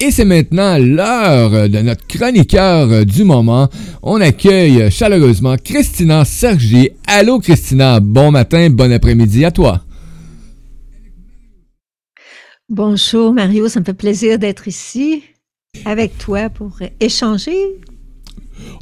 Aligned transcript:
Et 0.00 0.12
c'est 0.12 0.24
maintenant 0.24 0.78
l'heure 0.78 1.68
de 1.68 1.78
notre 1.80 2.06
chroniqueur 2.06 3.04
du 3.04 3.24
moment. 3.24 3.68
On 4.00 4.20
accueille 4.20 4.92
chaleureusement 4.92 5.56
Christina 5.56 6.24
Sergi. 6.24 6.90
Allô 7.04 7.40
Christina, 7.40 7.98
bon 7.98 8.30
matin, 8.30 8.70
bon 8.70 8.92
après-midi 8.92 9.44
à 9.44 9.50
toi. 9.50 9.82
Bonjour 12.68 13.34
Mario, 13.34 13.68
ça 13.68 13.80
me 13.80 13.84
fait 13.84 13.92
plaisir 13.92 14.38
d'être 14.38 14.68
ici 14.68 15.24
avec 15.84 16.16
toi 16.16 16.48
pour 16.48 16.78
échanger 17.00 17.56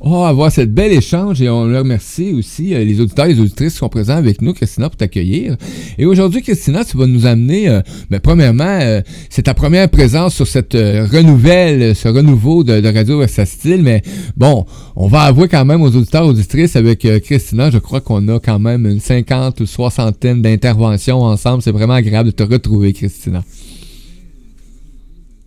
Oh, 0.00 0.24
avoir 0.24 0.52
cette 0.52 0.72
belle 0.72 0.92
échange 0.92 1.40
et 1.40 1.48
on 1.48 1.62
remercie 1.62 2.32
aussi 2.32 2.74
euh, 2.74 2.84
les 2.84 3.00
auditeurs 3.00 3.26
et 3.26 3.34
les 3.34 3.40
auditrices 3.40 3.72
qui 3.72 3.78
sont 3.78 3.88
présents 3.88 4.16
avec 4.16 4.42
nous, 4.42 4.52
Christina, 4.52 4.88
pour 4.88 4.96
t'accueillir. 4.96 5.56
Et 5.98 6.06
aujourd'hui, 6.06 6.42
Christina, 6.42 6.84
tu 6.84 6.96
vas 6.96 7.06
nous 7.06 7.26
amener, 7.26 7.68
euh, 7.68 7.80
ben, 8.10 8.20
premièrement, 8.20 8.64
euh, 8.64 9.00
c'est 9.30 9.42
ta 9.42 9.54
première 9.54 9.88
présence 9.88 10.34
sur 10.34 10.46
cette 10.46 10.74
renouvelle, 10.74 11.96
ce 11.96 12.08
renouveau 12.08 12.62
de, 12.62 12.80
de 12.80 12.88
Radio 12.88 13.26
Style, 13.26 13.82
mais 13.82 14.02
bon, 14.36 14.66
on 14.94 15.08
va 15.08 15.22
avouer 15.22 15.48
quand 15.48 15.64
même 15.64 15.82
aux 15.82 15.94
auditeurs 15.94 16.24
et 16.24 16.28
auditrices 16.28 16.76
avec 16.76 17.06
Christina, 17.22 17.70
je 17.70 17.78
crois 17.78 18.00
qu'on 18.00 18.28
a 18.28 18.38
quand 18.38 18.58
même 18.58 18.86
une 18.86 19.00
cinquante 19.00 19.60
ou 19.60 19.66
soixantaine 19.66 20.42
d'interventions 20.42 21.22
ensemble. 21.22 21.62
C'est 21.62 21.72
vraiment 21.72 21.94
agréable 21.94 22.30
de 22.30 22.34
te 22.34 22.42
retrouver, 22.42 22.92
Christina. 22.92 23.42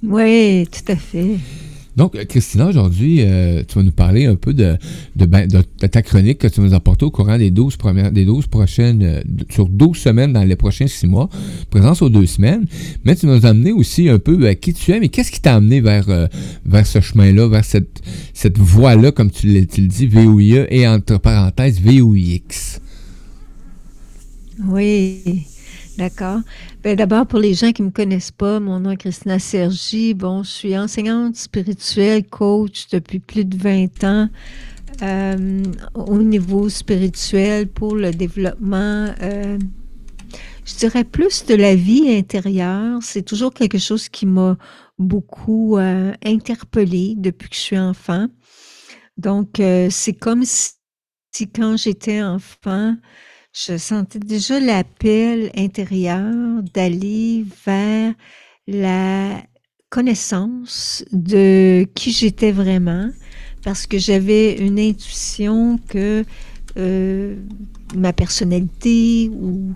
Oui, 0.04 0.68
tout 0.72 0.92
à 0.92 0.96
fait. 0.96 1.38
Donc, 2.00 2.16
Christina, 2.28 2.68
aujourd'hui, 2.68 3.18
euh, 3.20 3.62
tu 3.68 3.78
vas 3.78 3.84
nous 3.84 3.92
parler 3.92 4.26
un 4.26 4.36
peu 4.36 4.54
de, 4.54 4.78
ben, 5.18 5.46
de, 5.46 5.58
de, 5.82 5.88
ta 5.88 6.02
chronique 6.02 6.38
que 6.38 6.48
tu 6.48 6.62
nous 6.62 6.74
as 6.74 6.80
portée 6.80 7.04
au 7.04 7.12
courant 7.12 7.38
des 7.38 7.52
12, 7.52 7.76
premières, 7.76 8.14
des 8.14 8.24
12 8.24 8.48
prochaines, 8.48 9.04
euh, 9.04 9.22
sur 9.50 9.68
12 9.68 9.98
semaines 9.98 10.32
dans 10.32 10.46
les 10.46 10.56
prochains 10.56 10.88
6 10.88 11.08
mois, 11.08 11.28
présence 11.70 12.02
aux 12.02 12.08
deux 12.08 12.26
semaines. 12.26 12.66
Mais 13.04 13.18
tu 13.18 13.26
nous 13.26 13.46
as 13.46 13.50
amené 13.50 13.74
aussi 13.74 14.08
un 14.08 14.18
peu 14.18 14.48
à 14.48 14.56
qui 14.56 14.72
tu 14.72 14.94
es, 14.94 15.02
mais 15.02 15.10
qu'est-ce 15.10 15.30
qui 15.30 15.42
t'a 15.42 15.56
amené 15.56 15.82
vers, 15.82 16.08
euh, 16.08 16.28
ce 16.86 17.02
chemin-là, 17.02 17.50
vers 17.50 17.66
cette, 17.66 18.58
voie-là, 18.58 19.12
comme 19.12 19.30
tu, 19.30 19.48
le 19.48 19.66
dis, 19.66 20.08
VOIE 20.08 20.68
et 20.70 20.88
entre 20.88 21.18
parenthèses 21.18 21.82
VOIX? 21.82 22.80
Oui. 24.70 25.44
D'accord. 26.00 26.40
Ben, 26.82 26.96
d'abord, 26.96 27.28
pour 27.28 27.40
les 27.40 27.54
gens 27.54 27.74
qui 27.74 27.82
ne 27.82 27.88
me 27.88 27.92
connaissent 27.92 28.32
pas, 28.32 28.62
mon 28.62 28.80
nom 28.80 28.92
est 28.92 28.96
Christina 28.96 29.38
Sergi. 29.38 30.14
Bon, 30.14 30.44
je 30.44 30.50
suis 30.50 30.78
enseignante 30.78 31.36
spirituelle, 31.36 32.26
coach 32.26 32.88
depuis 32.90 33.20
plus 33.20 33.44
de 33.44 33.58
20 33.58 34.04
ans 34.06 34.30
euh, 35.02 35.62
au 35.96 36.20
niveau 36.20 36.70
spirituel 36.70 37.68
pour 37.68 37.98
le 37.98 38.12
développement. 38.12 39.14
Euh, 39.22 39.60
je 40.64 40.76
dirais 40.76 41.04
plus 41.04 41.46
de 41.46 41.56
la 41.56 41.76
vie 41.76 42.10
intérieure. 42.10 43.00
C'est 43.02 43.24
toujours 43.24 43.54
quelque 43.54 43.78
chose 43.78 44.08
qui 44.08 44.26
m'a 44.26 44.58
beaucoup 45.00 45.78
euh, 45.78 46.14
interpellée 46.24 47.16
depuis 47.18 47.50
que 47.50 47.56
je 47.56 47.62
suis 47.62 47.80
enfant. 47.80 48.28
Donc, 49.18 49.62
c'est 49.90 50.14
comme 50.14 50.46
si, 50.46 50.72
si 51.34 51.50
quand 51.50 51.76
j'étais 51.76 52.24
enfant, 52.24 52.96
je 53.54 53.78
sentais 53.78 54.20
déjà 54.20 54.60
l'appel 54.60 55.52
intérieur 55.56 56.64
d'aller 56.74 57.46
vers 57.66 58.14
la 58.68 59.44
connaissance 59.90 61.04
de 61.12 61.88
qui 61.96 62.12
j'étais 62.12 62.52
vraiment, 62.52 63.10
parce 63.64 63.88
que 63.88 63.98
j'avais 63.98 64.58
une 64.58 64.80
intuition 64.80 65.80
que 65.90 66.24
euh, 66.78 67.36
ma 67.96 68.14
personnalité 68.14 69.30
ou 69.34 69.76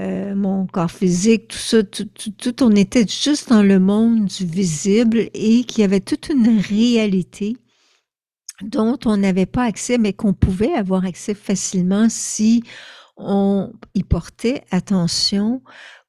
euh, 0.00 0.34
mon 0.34 0.66
corps 0.66 0.90
physique, 0.90 1.48
tout 1.48 1.58
ça, 1.58 1.82
tout, 1.82 2.06
tout, 2.06 2.62
on 2.62 2.70
était 2.74 3.06
juste 3.06 3.50
dans 3.50 3.62
le 3.62 3.78
monde 3.78 4.26
du 4.26 4.46
visible 4.46 5.28
et 5.34 5.64
qu'il 5.64 5.82
y 5.82 5.84
avait 5.84 6.00
toute 6.00 6.30
une 6.30 6.58
réalité 6.60 7.56
dont 8.62 8.98
on 9.04 9.16
n'avait 9.16 9.46
pas 9.46 9.64
accès, 9.64 9.98
mais 9.98 10.12
qu'on 10.12 10.32
pouvait 10.32 10.74
avoir 10.74 11.04
accès 11.04 11.34
facilement 11.34 12.08
si 12.08 12.62
on 13.16 13.72
y 13.94 14.02
portait 14.02 14.64
attention 14.70 15.62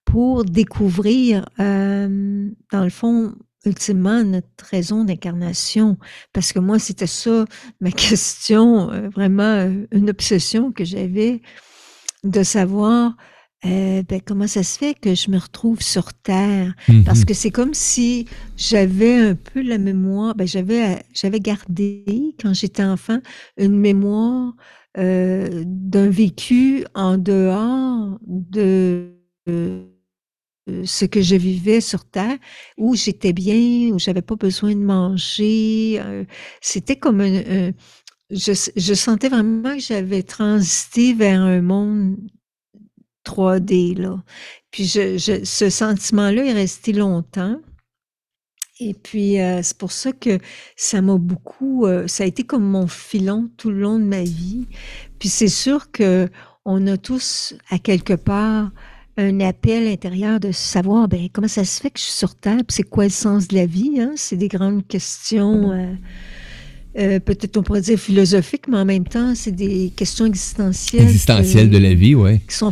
pour 0.05 0.43
découvrir, 0.43 1.45
euh, 1.59 2.49
dans 2.71 2.83
le 2.83 2.89
fond, 2.89 3.33
ultimement, 3.65 4.23
notre 4.23 4.65
raison 4.65 5.03
d'incarnation. 5.03 5.97
Parce 6.33 6.51
que 6.51 6.59
moi, 6.59 6.79
c'était 6.79 7.07
ça, 7.07 7.45
ma 7.79 7.91
question, 7.91 8.91
euh, 8.91 9.09
vraiment 9.09 9.43
euh, 9.43 9.85
une 9.91 10.09
obsession 10.09 10.71
que 10.71 10.83
j'avais 10.83 11.41
de 12.23 12.43
savoir 12.43 13.15
euh, 13.63 14.01
ben, 14.07 14.19
comment 14.25 14.47
ça 14.47 14.63
se 14.63 14.77
fait 14.77 14.95
que 14.99 15.13
je 15.13 15.29
me 15.29 15.37
retrouve 15.37 15.81
sur 15.81 16.13
Terre? 16.13 16.73
Parce 17.05 17.19
mm-hmm. 17.19 17.25
que 17.25 17.33
c'est 17.33 17.51
comme 17.51 17.73
si 17.73 18.25
j'avais 18.57 19.15
un 19.17 19.35
peu 19.35 19.61
la 19.61 19.77
mémoire, 19.77 20.33
ben, 20.33 20.47
j'avais, 20.47 21.03
j'avais 21.13 21.39
gardé, 21.39 22.35
quand 22.41 22.53
j'étais 22.53 22.83
enfant, 22.83 23.19
une 23.57 23.77
mémoire 23.77 24.53
euh, 24.97 25.63
d'un 25.65 26.09
vécu 26.09 26.85
en 26.95 27.17
dehors 27.17 28.17
de 28.25 29.13
euh, 29.47 29.85
ce 30.83 31.05
que 31.05 31.21
je 31.21 31.35
vivais 31.35 31.81
sur 31.81 32.05
Terre, 32.05 32.37
où 32.77 32.95
j'étais 32.95 33.33
bien, 33.33 33.91
où 33.93 33.99
j'avais 33.99 34.23
pas 34.23 34.35
besoin 34.35 34.73
de 34.73 34.81
manger. 34.81 36.01
c'était 36.61 36.95
comme 36.95 37.21
un, 37.21 37.71
je, 38.31 38.71
je 38.75 38.93
sentais 38.93 39.29
vraiment 39.29 39.75
que 39.75 39.81
j'avais 39.81 40.23
transité 40.23 41.13
vers 41.13 41.41
un 41.41 41.61
monde 41.61 42.17
3D, 43.25 43.97
là. 43.97 44.23
Puis 44.71 44.85
je, 44.85 45.17
je, 45.17 45.43
ce 45.43 45.69
sentiment-là 45.69 46.45
est 46.45 46.53
resté 46.53 46.93
longtemps. 46.93 47.57
Et 48.79 48.95
puis, 48.95 49.39
euh, 49.39 49.59
c'est 49.61 49.77
pour 49.77 49.91
ça 49.91 50.11
que 50.11 50.39
ça 50.75 51.01
m'a 51.01 51.17
beaucoup, 51.17 51.85
euh, 51.85 52.07
ça 52.07 52.23
a 52.23 52.25
été 52.25 52.43
comme 52.43 52.63
mon 52.63 52.87
filon 52.87 53.49
tout 53.55 53.69
le 53.69 53.79
long 53.79 53.99
de 53.99 54.05
ma 54.05 54.23
vie. 54.23 54.65
Puis 55.19 55.29
c'est 55.29 55.49
sûr 55.49 55.91
que 55.91 56.27
on 56.65 56.87
a 56.87 56.97
tous, 56.97 57.53
à 57.69 57.77
quelque 57.77 58.13
part, 58.13 58.71
un 59.17 59.39
appel 59.39 59.87
intérieur 59.87 60.39
de 60.39 60.51
savoir, 60.51 61.07
ben, 61.07 61.27
comment 61.31 61.47
ça 61.47 61.63
se 61.63 61.79
fait 61.79 61.91
que 61.91 61.99
je 61.99 62.05
suis 62.05 62.13
sur 62.13 62.33
Terre, 62.35 62.61
c'est 62.69 62.83
quoi 62.83 63.03
le 63.03 63.11
sens 63.11 63.47
de 63.47 63.55
la 63.55 63.65
vie, 63.65 63.99
hein? 63.99 64.13
C'est 64.15 64.35
des 64.35 64.47
grandes 64.47 64.87
questions, 64.87 65.71
euh, 66.97 67.19
peut-être 67.19 67.57
on 67.57 67.63
pourrait 67.63 67.81
dire 67.81 67.99
philosophiques, 67.99 68.67
mais 68.67 68.77
en 68.77 68.85
même 68.85 69.07
temps, 69.07 69.33
c'est 69.35 69.51
des 69.51 69.91
questions 69.95 70.25
existentielles. 70.25 71.03
Existentielles 71.03 71.69
de 71.69 71.77
la 71.77 71.93
vie, 71.93 72.15
oui. 72.15 72.39
Qui 72.47 72.55
sont 72.55 72.71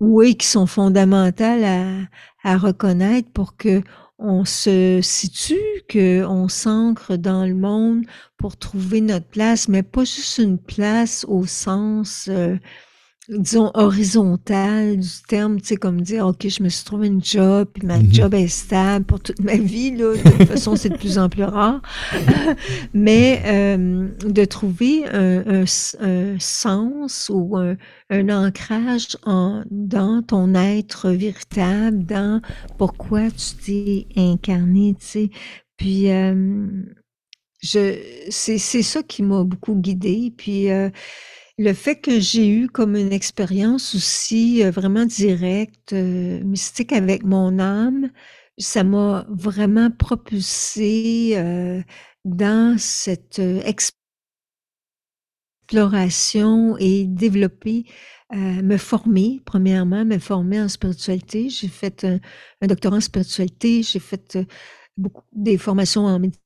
oui, 0.00 0.36
qui 0.36 0.46
sont 0.46 0.66
fondamentales 0.66 1.64
à, 1.64 2.52
à 2.52 2.56
reconnaître 2.58 3.30
pour 3.32 3.56
que 3.56 3.82
on 4.18 4.44
se 4.44 5.00
situe, 5.02 5.82
qu'on 5.90 6.48
s'ancre 6.48 7.16
dans 7.16 7.44
le 7.44 7.54
monde 7.54 8.04
pour 8.38 8.56
trouver 8.56 9.00
notre 9.00 9.26
place, 9.26 9.68
mais 9.68 9.82
pas 9.82 10.04
juste 10.04 10.38
une 10.38 10.58
place 10.58 11.26
au 11.28 11.46
sens 11.46 12.28
euh, 12.30 12.56
disons, 13.28 13.70
horizontale 13.74 14.98
du 14.98 15.08
terme, 15.28 15.60
tu 15.60 15.68
sais, 15.68 15.76
comme 15.76 16.00
dire, 16.00 16.26
OK, 16.26 16.48
je 16.48 16.62
me 16.62 16.68
suis 16.68 16.84
trouvé 16.84 17.08
une 17.08 17.22
job, 17.22 17.68
puis 17.72 17.86
ma 17.86 17.98
mhm. 17.98 18.12
job 18.12 18.34
est 18.34 18.46
stable 18.46 19.04
pour 19.04 19.20
toute 19.20 19.40
ma 19.40 19.56
vie, 19.56 19.90
là. 19.96 20.14
De 20.14 20.22
toute 20.22 20.48
façon, 20.48 20.76
c'est 20.76 20.90
de 20.90 20.96
plus 20.96 21.18
en 21.18 21.28
plus 21.28 21.44
rare. 21.44 21.82
Mais 22.94 23.42
euh, 23.46 24.08
de 24.24 24.44
trouver 24.44 25.06
un, 25.12 25.64
un, 26.00 26.36
sens 26.38 27.30
ou 27.32 27.56
un, 27.56 27.76
un 28.10 28.28
ancrage 28.28 29.16
en, 29.24 29.64
dans 29.70 30.22
ton 30.22 30.54
être 30.54 31.10
véritable, 31.10 32.04
dans 32.04 32.40
pourquoi 32.78 33.30
tu 33.30 33.56
t'es 33.64 34.06
incarné, 34.16 34.94
tu 35.00 35.06
sais. 35.06 35.30
Puis, 35.76 36.10
euh, 36.10 36.66
je, 37.62 37.98
c'est, 38.30 38.58
c'est 38.58 38.82
ça 38.82 39.02
qui 39.02 39.22
m'a 39.22 39.42
beaucoup 39.42 39.74
guidée. 39.74 40.32
Puis, 40.36 40.70
euh, 40.70 40.90
le 41.58 41.72
fait 41.72 41.96
que 42.00 42.20
j'ai 42.20 42.48
eu 42.48 42.68
comme 42.68 42.96
une 42.96 43.12
expérience 43.12 43.94
aussi 43.94 44.62
euh, 44.64 44.70
vraiment 44.70 45.06
directe, 45.06 45.92
euh, 45.92 46.42
mystique 46.44 46.92
avec 46.92 47.24
mon 47.24 47.58
âme, 47.58 48.10
ça 48.58 48.84
m'a 48.84 49.26
vraiment 49.28 49.90
propulsé 49.90 51.32
euh, 51.36 51.82
dans 52.24 52.76
cette 52.78 53.40
exploration 55.64 56.76
et 56.78 57.04
développer, 57.06 57.84
me 58.32 58.76
former, 58.76 59.40
premièrement, 59.44 60.04
me 60.04 60.18
former 60.18 60.60
en 60.60 60.68
spiritualité. 60.68 61.48
J'ai 61.48 61.68
fait 61.68 62.04
un, 62.04 62.18
un 62.60 62.66
doctorat 62.66 62.96
en 62.96 63.00
spiritualité, 63.00 63.82
j'ai 63.82 64.00
fait 64.00 64.38
beaucoup 64.96 65.22
des 65.32 65.58
formations 65.58 66.06
en 66.06 66.18
méditation 66.18 66.45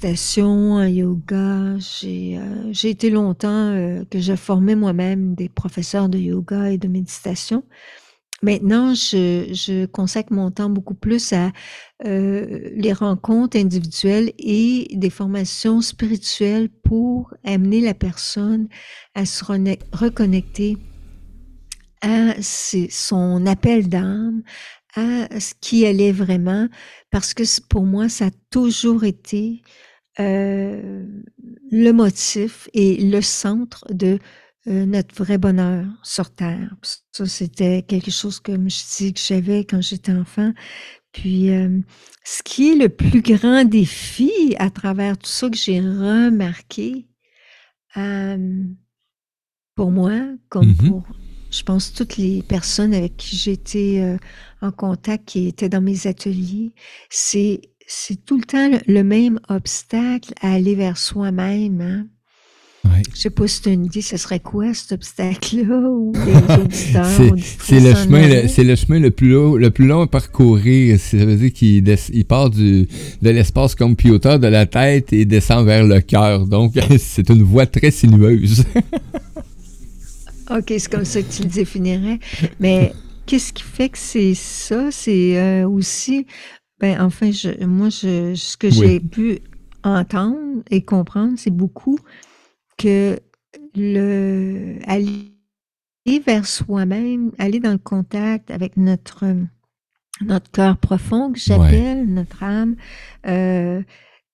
méditation, 0.00 0.72
en 0.74 0.84
yoga. 0.84 1.76
J'ai 1.78 2.38
euh, 2.38 2.72
été 2.72 3.10
longtemps 3.10 3.48
euh, 3.48 4.04
que 4.10 4.20
je 4.20 4.34
formais 4.34 4.74
moi-même 4.74 5.34
des 5.34 5.48
professeurs 5.48 6.08
de 6.08 6.18
yoga 6.18 6.70
et 6.70 6.78
de 6.78 6.88
méditation. 6.88 7.64
Maintenant, 8.42 8.94
je, 8.94 9.84
consacre 9.86 10.32
mon 10.32 10.50
temps 10.50 10.70
beaucoup 10.70 10.94
plus 10.94 11.34
à 11.34 11.52
euh, 12.06 12.70
les 12.74 12.94
rencontres 12.94 13.58
individuelles 13.58 14.32
et 14.38 14.88
des 14.94 15.10
formations 15.10 15.82
spirituelles 15.82 16.70
pour 16.70 17.34
amener 17.44 17.82
la 17.82 17.92
personne 17.92 18.68
à 19.14 19.26
se 19.26 19.44
reconnecter 19.44 20.78
à 22.00 22.34
son 22.40 23.44
appel 23.46 23.90
d'âme, 23.90 24.42
à 24.94 25.40
ce 25.40 25.54
qui 25.60 25.84
elle 25.84 26.00
est 26.00 26.12
vraiment, 26.12 26.68
parce 27.10 27.34
que 27.34 27.42
pour 27.68 27.84
moi, 27.84 28.08
ça 28.08 28.26
a 28.26 28.30
toujours 28.50 29.04
été 29.04 29.62
euh, 30.18 31.06
le 31.70 31.92
motif 31.92 32.68
et 32.74 32.96
le 32.96 33.20
centre 33.22 33.84
de 33.90 34.18
euh, 34.66 34.84
notre 34.84 35.14
vrai 35.14 35.38
bonheur 35.38 35.86
sur 36.02 36.30
Terre. 36.30 36.74
Ça, 37.12 37.26
c'était 37.26 37.82
quelque 37.82 38.10
chose 38.10 38.40
que 38.40 38.52
je 38.52 38.96
dis 38.98 39.14
que 39.14 39.20
j'avais 39.20 39.64
quand 39.64 39.80
j'étais 39.80 40.12
enfant. 40.12 40.52
Puis, 41.12 41.50
euh, 41.50 41.80
ce 42.24 42.42
qui 42.42 42.72
est 42.72 42.76
le 42.76 42.88
plus 42.88 43.22
grand 43.22 43.64
défi 43.64 44.54
à 44.58 44.70
travers 44.70 45.16
tout 45.16 45.30
ça 45.30 45.48
que 45.48 45.56
j'ai 45.56 45.80
remarqué, 45.80 47.06
pour 49.74 49.90
moi, 49.90 50.12
comme 50.48 50.72
mm-hmm. 50.72 50.88
pour, 50.88 51.04
je 51.50 51.62
pense, 51.62 51.92
toutes 51.92 52.16
les 52.16 52.42
personnes 52.42 52.94
avec 52.94 53.16
qui 53.16 53.36
j'étais 53.36 54.16
en 54.62 54.70
contact, 54.70 55.26
qui 55.26 55.48
étaient 55.48 55.68
dans 55.68 55.80
mes 55.80 56.06
ateliers, 56.06 56.72
c'est 57.08 57.60
c'est 57.90 58.24
tout 58.24 58.36
le 58.36 58.44
temps 58.44 58.70
le 58.86 59.02
même 59.02 59.40
obstacle 59.48 60.32
à 60.40 60.52
aller 60.52 60.76
vers 60.76 60.96
soi-même. 60.96 61.80
Hein? 61.80 62.06
Ouais. 62.84 63.02
Je 63.12 63.22
sais 63.22 63.30
pas 63.30 63.46
si 63.46 63.60
tu 63.60 63.68
as 63.68 63.72
une 63.72 63.86
idée, 63.86 64.00
ce 64.00 64.16
serait 64.16 64.38
quoi 64.38 64.72
cet 64.72 64.92
obstacle-là 64.92 65.80
ou 65.90 66.12
C'est 67.58 67.80
le 67.80 67.94
chemin, 67.94 68.48
c'est 68.48 68.64
le 68.64 68.76
chemin 68.76 69.00
le 69.00 69.10
plus 69.10 69.30
long, 69.32 69.56
le 69.56 69.70
plus 69.70 69.86
long 69.86 70.02
à 70.02 70.06
parcourir. 70.06 70.98
Ça 70.98 71.18
veut 71.18 71.36
dire 71.36 71.52
qu'il 71.52 71.84
il 72.12 72.24
part 72.24 72.48
du, 72.48 72.86
de 73.20 73.30
l'espace 73.30 73.74
computer 73.74 74.38
de 74.38 74.46
la 74.46 74.66
tête 74.66 75.12
et 75.12 75.24
descend 75.24 75.66
vers 75.66 75.84
le 75.84 76.00
cœur. 76.00 76.46
Donc 76.46 76.74
c'est 76.98 77.28
une 77.28 77.42
voie 77.42 77.66
très 77.66 77.90
sinueuse. 77.90 78.64
ok, 80.50 80.66
c'est 80.68 80.90
comme 80.90 81.04
ça 81.04 81.22
que 81.22 81.32
tu 81.32 81.42
le 81.42 81.48
définirais. 81.48 82.18
Mais 82.58 82.92
qu'est-ce 83.26 83.52
qui 83.52 83.62
fait 83.62 83.88
que 83.88 83.98
c'est 83.98 84.34
ça? 84.34 84.90
C'est 84.90 85.38
euh, 85.38 85.68
aussi 85.68 86.26
ben, 86.80 86.98
enfin, 87.02 87.30
je, 87.30 87.64
moi, 87.64 87.90
je, 87.90 88.34
ce 88.34 88.56
que 88.56 88.70
j'ai 88.70 89.00
pu 89.00 89.40
entendre 89.84 90.62
et 90.70 90.82
comprendre, 90.82 91.34
c'est 91.36 91.50
beaucoup 91.50 91.98
que 92.78 93.20
le 93.74 94.78
aller 94.86 95.30
vers 96.24 96.46
soi-même, 96.46 97.32
aller 97.38 97.60
dans 97.60 97.72
le 97.72 97.78
contact 97.78 98.50
avec 98.50 98.78
notre 98.78 99.26
notre 100.22 100.50
cœur 100.50 100.78
profond 100.78 101.32
que 101.32 101.38
j'appelle, 101.38 102.06
notre 102.06 102.42
âme, 102.42 102.76
euh, 103.26 103.82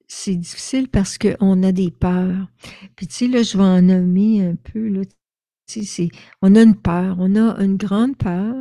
c'est 0.09 0.35
difficile 0.35 0.89
parce 0.89 1.19
qu'on 1.19 1.63
a 1.63 1.73
des 1.73 1.91
peurs. 1.91 2.49
Puis 2.97 3.07
tu 3.07 3.15
sais, 3.15 3.29
là, 3.29 3.43
je 3.43 3.57
vais 3.57 3.65
en 3.65 3.83
nommer 3.83 4.45
un 4.45 4.55
peu, 4.57 4.89
là, 4.89 5.05
tu 5.05 5.15
on 6.43 6.55
a 6.55 6.63
une 6.63 6.77
peur, 6.77 7.17
on 7.19 7.37
a 7.37 7.63
une 7.63 7.77
grande 7.77 8.17
peur 8.17 8.55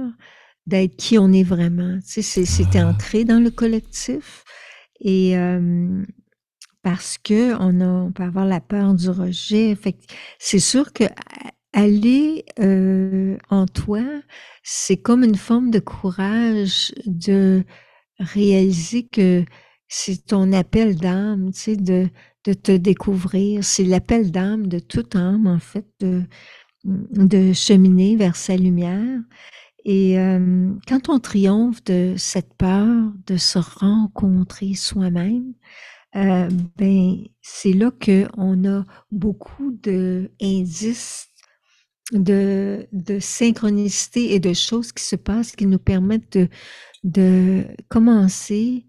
d'être 0.65 0.95
qui 0.95 1.17
on 1.17 1.31
est 1.31 1.43
vraiment. 1.43 1.99
C'était 2.01 2.79
ah. 2.79 2.89
ancré 2.89 3.23
dans 3.23 3.39
le 3.39 3.51
collectif. 3.51 4.43
Et 4.99 5.35
parce 6.81 7.17
que 7.17 7.55
on, 7.59 7.81
a, 7.81 8.11
peut 8.11 8.23
avoir 8.23 8.45
la 8.45 8.61
peur 8.61 8.93
du 8.93 9.09
rejet. 9.09 9.77
c'est 10.39 10.59
sûr 10.59 10.93
que 10.93 11.03
aller 11.73 12.45
en 13.49 13.65
toi, 13.67 14.03
c'est 14.63 14.97
comme 14.97 15.23
une 15.23 15.35
forme 15.35 15.69
de 15.69 15.79
courage 15.79 16.93
de 17.05 17.63
réaliser 18.19 19.07
que 19.07 19.43
c'est 19.87 20.25
ton 20.25 20.51
appel 20.53 20.95
d'âme, 20.95 21.51
tu 21.51 21.77
de, 21.77 22.09
te 22.43 22.71
découvrir. 22.71 23.63
C'est 23.63 23.83
l'appel 23.83 24.31
d'âme 24.31 24.67
de 24.67 24.79
toute 24.79 25.15
âme, 25.15 25.47
en 25.47 25.59
fait, 25.59 25.87
de 26.85 27.53
cheminer 27.53 28.15
vers 28.15 28.35
sa 28.35 28.55
lumière. 28.55 29.19
Et 29.83 30.15
quand 30.87 31.09
on 31.09 31.19
triomphe 31.19 31.83
de 31.83 32.15
cette 32.17 32.55
peur 32.55 33.11
de 33.27 33.37
se 33.37 33.59
rencontrer 33.59 34.73
soi-même, 34.73 35.53
ben 36.13 37.17
c'est 37.41 37.73
là 37.73 37.91
que 37.91 38.27
on 38.35 38.65
a 38.65 38.83
beaucoup 39.11 39.71
de 39.83 40.31
indices 40.41 41.27
de, 42.11 42.87
de 42.91 43.19
synchronicité 43.19 44.33
et 44.33 44.39
de 44.39 44.53
choses 44.53 44.91
qui 44.91 45.03
se 45.03 45.15
passent 45.15 45.55
qui 45.55 45.65
nous 45.65 45.79
permettent 45.79 46.37
de, 46.37 46.49
de 47.03 47.65
commencer 47.89 48.85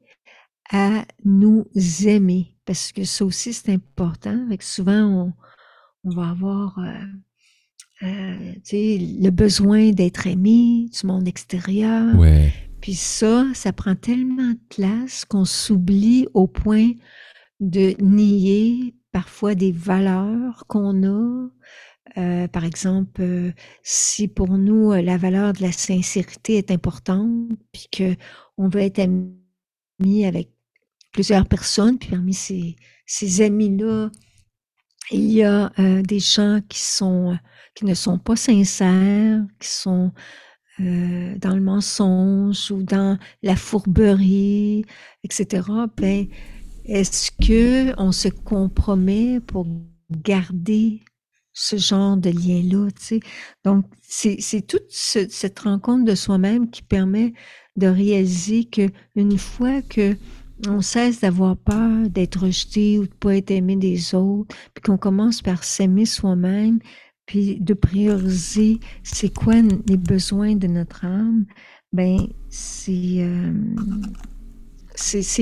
à 0.70 1.04
nous 1.24 1.66
aimer. 2.04 2.56
Parce 2.64 2.92
que 2.92 3.04
ça 3.04 3.24
aussi, 3.24 3.52
c'est 3.52 3.72
important. 3.72 4.44
Avec 4.46 4.62
souvent, 4.62 5.04
on, 5.04 5.32
on 6.04 6.10
va 6.10 6.30
avoir 6.30 6.78
euh, 6.78 6.92
le 8.02 9.30
besoin 9.30 9.90
d'être 9.90 10.26
aimé 10.26 10.86
du 10.92 11.06
monde 11.06 11.26
extérieur. 11.28 12.14
Puis 12.80 12.94
ça, 12.94 13.46
ça 13.54 13.72
prend 13.72 13.96
tellement 13.96 14.52
de 14.52 14.60
place 14.68 15.24
qu'on 15.24 15.44
s'oublie 15.44 16.28
au 16.34 16.46
point 16.46 16.92
de 17.60 17.94
nier 18.02 18.94
parfois 19.12 19.54
des 19.54 19.72
valeurs 19.72 20.64
qu'on 20.68 21.02
a. 21.04 21.48
Euh, 22.18 22.48
par 22.48 22.64
exemple, 22.64 23.20
euh, 23.20 23.52
si 23.82 24.28
pour 24.28 24.56
nous 24.56 24.92
la 24.92 25.16
valeur 25.16 25.52
de 25.52 25.62
la 25.62 25.72
sincérité 25.72 26.56
est 26.56 26.70
importante, 26.70 27.50
puis 27.72 27.88
que 27.90 28.14
on 28.56 28.68
veut 28.68 28.80
être 28.80 29.00
ami 29.00 30.24
avec 30.24 30.50
plusieurs 31.12 31.46
personnes, 31.46 31.98
puis 31.98 32.10
parmi 32.10 32.34
ces, 32.34 32.76
ces 33.06 33.40
amis-là, 33.42 34.10
il 35.10 35.32
y 35.32 35.42
a 35.42 35.70
des 36.02 36.18
gens 36.18 36.60
qui 36.68 36.80
sont 36.80 37.36
qui 37.76 37.84
ne 37.84 37.94
sont 37.94 38.18
pas 38.18 38.36
sincères, 38.36 39.44
qui 39.60 39.68
sont 39.68 40.10
euh, 40.80 41.36
dans 41.38 41.54
le 41.54 41.60
mensonge 41.60 42.70
ou 42.70 42.82
dans 42.82 43.18
la 43.42 43.54
fourberie, 43.54 44.84
etc., 45.22 45.62
ben, 45.96 46.26
est-ce 46.84 47.30
que 47.30 47.98
on 48.00 48.12
se 48.12 48.28
compromet 48.28 49.40
pour 49.40 49.66
garder 50.10 51.02
ce 51.52 51.76
genre 51.76 52.16
de 52.16 52.30
lien-là, 52.30 52.90
tu 52.90 53.04
sais? 53.04 53.20
Donc, 53.64 53.86
c'est 54.02 54.66
toute 54.66 54.90
cette 54.90 55.58
rencontre 55.60 56.04
de 56.04 56.14
soi-même 56.14 56.70
qui 56.70 56.82
permet 56.82 57.32
de 57.76 57.86
réaliser 57.86 58.64
que 58.64 58.90
une 59.14 59.38
fois 59.38 59.82
que 59.82 60.16
on 60.66 60.80
cesse 60.80 61.20
d'avoir 61.20 61.56
peur 61.56 62.08
d'être 62.08 62.44
rejeté 62.44 62.98
ou 62.98 63.06
de 63.06 63.14
pas 63.14 63.36
être 63.36 63.50
aimé 63.50 63.76
des 63.76 64.14
autres, 64.14 64.54
puis 64.74 64.82
qu'on 64.82 64.96
commence 64.96 65.42
par 65.42 65.64
s'aimer 65.64 66.06
soi-même, 66.06 66.78
puis 67.26 67.58
de 67.60 67.74
prioriser 67.74 68.78
c'est 69.02 69.34
quoi 69.34 69.56
les 69.86 69.96
besoins 69.96 70.54
de 70.54 70.66
notre 70.66 71.04
âme, 71.04 71.44
ben 71.92 72.18
c'est 72.48 73.18
euh, 73.18 73.52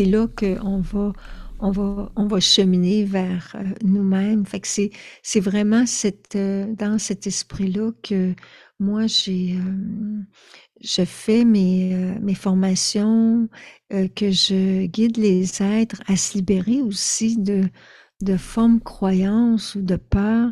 là 0.07 0.27
qu'on 0.37 0.81
va 0.81 1.13
on 1.61 1.71
va 1.71 2.11
on 2.17 2.27
va 2.27 2.41
cheminer 2.41 3.05
vers 3.05 3.55
euh, 3.55 3.65
nous-mêmes. 3.83 4.45
Fait 4.45 4.61
que 4.61 4.69
c'est 4.69 5.41
vraiment 5.41 5.87
cette 5.87 6.37
euh, 6.37 6.75
dans 6.75 6.99
cet 6.99 7.27
esprit-là 7.27 7.93
que 8.03 8.35
moi 8.81 9.07
j'ai 9.07 9.57
je 10.81 11.05
fais 11.05 11.45
mes, 11.45 11.95
mes 12.21 12.35
formations, 12.35 13.49
que 13.91 14.31
je 14.31 14.87
guide 14.87 15.17
les 15.17 15.63
êtres 15.63 16.03
à 16.07 16.17
se 16.17 16.37
libérer 16.37 16.81
aussi 16.83 17.37
de, 17.39 17.69
de 18.23 18.37
formes 18.37 18.81
croyances 18.81 19.75
ou 19.75 19.83
de 19.83 19.97
peurs 19.97 20.51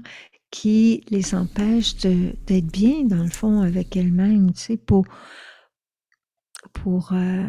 qui 0.52 1.02
les 1.11 1.35
empêche 1.35 1.97
d'être 1.97 2.71
bien, 2.71 3.05
dans 3.05 3.25
le 3.25 3.31
fond, 3.31 3.62
avec 3.62 3.97
elles-mêmes, 3.97 4.52
tu 4.52 4.61
sais, 4.61 4.76
pour, 4.76 5.07
pour, 6.75 7.12
euh, 7.12 7.43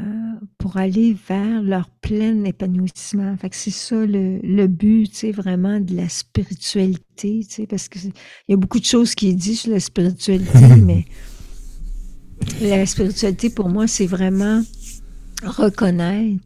pour 0.57 0.77
aller 0.77 1.15
vers 1.27 1.61
leur 1.61 1.89
plein 1.89 2.45
épanouissement. 2.45 3.35
Fait 3.37 3.49
que 3.49 3.57
c'est 3.57 3.71
ça 3.71 4.05
le, 4.05 4.39
le 4.41 4.67
but, 4.67 5.09
tu 5.09 5.15
sais, 5.15 5.31
vraiment 5.31 5.81
de 5.81 5.95
la 5.95 6.07
spiritualité, 6.07 7.41
tu 7.43 7.53
sais, 7.53 7.67
parce 7.67 7.89
qu'il 7.89 8.13
y 8.47 8.53
a 8.53 8.57
beaucoup 8.57 8.79
de 8.79 8.85
choses 8.85 9.15
qui 9.15 9.29
est 9.29 9.35
dit 9.35 9.57
sur 9.57 9.71
la 9.71 9.81
spiritualité, 9.81 10.67
mais 10.81 11.05
la 12.61 12.85
spiritualité, 12.85 13.49
pour 13.49 13.69
moi, 13.69 13.87
c'est 13.87 14.05
vraiment 14.05 14.63
reconnaître 15.43 16.43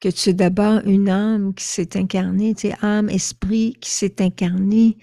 que 0.00 0.08
tu 0.08 0.30
es 0.30 0.32
d'abord 0.32 0.80
une 0.84 1.08
âme 1.08 1.54
qui 1.54 1.64
s'est 1.64 1.96
incarnée, 1.96 2.54
tu 2.54 2.68
sais, 2.68 2.74
âme, 2.82 3.10
esprit 3.10 3.76
qui 3.80 3.90
s'est 3.90 4.20
incarnée 4.20 4.96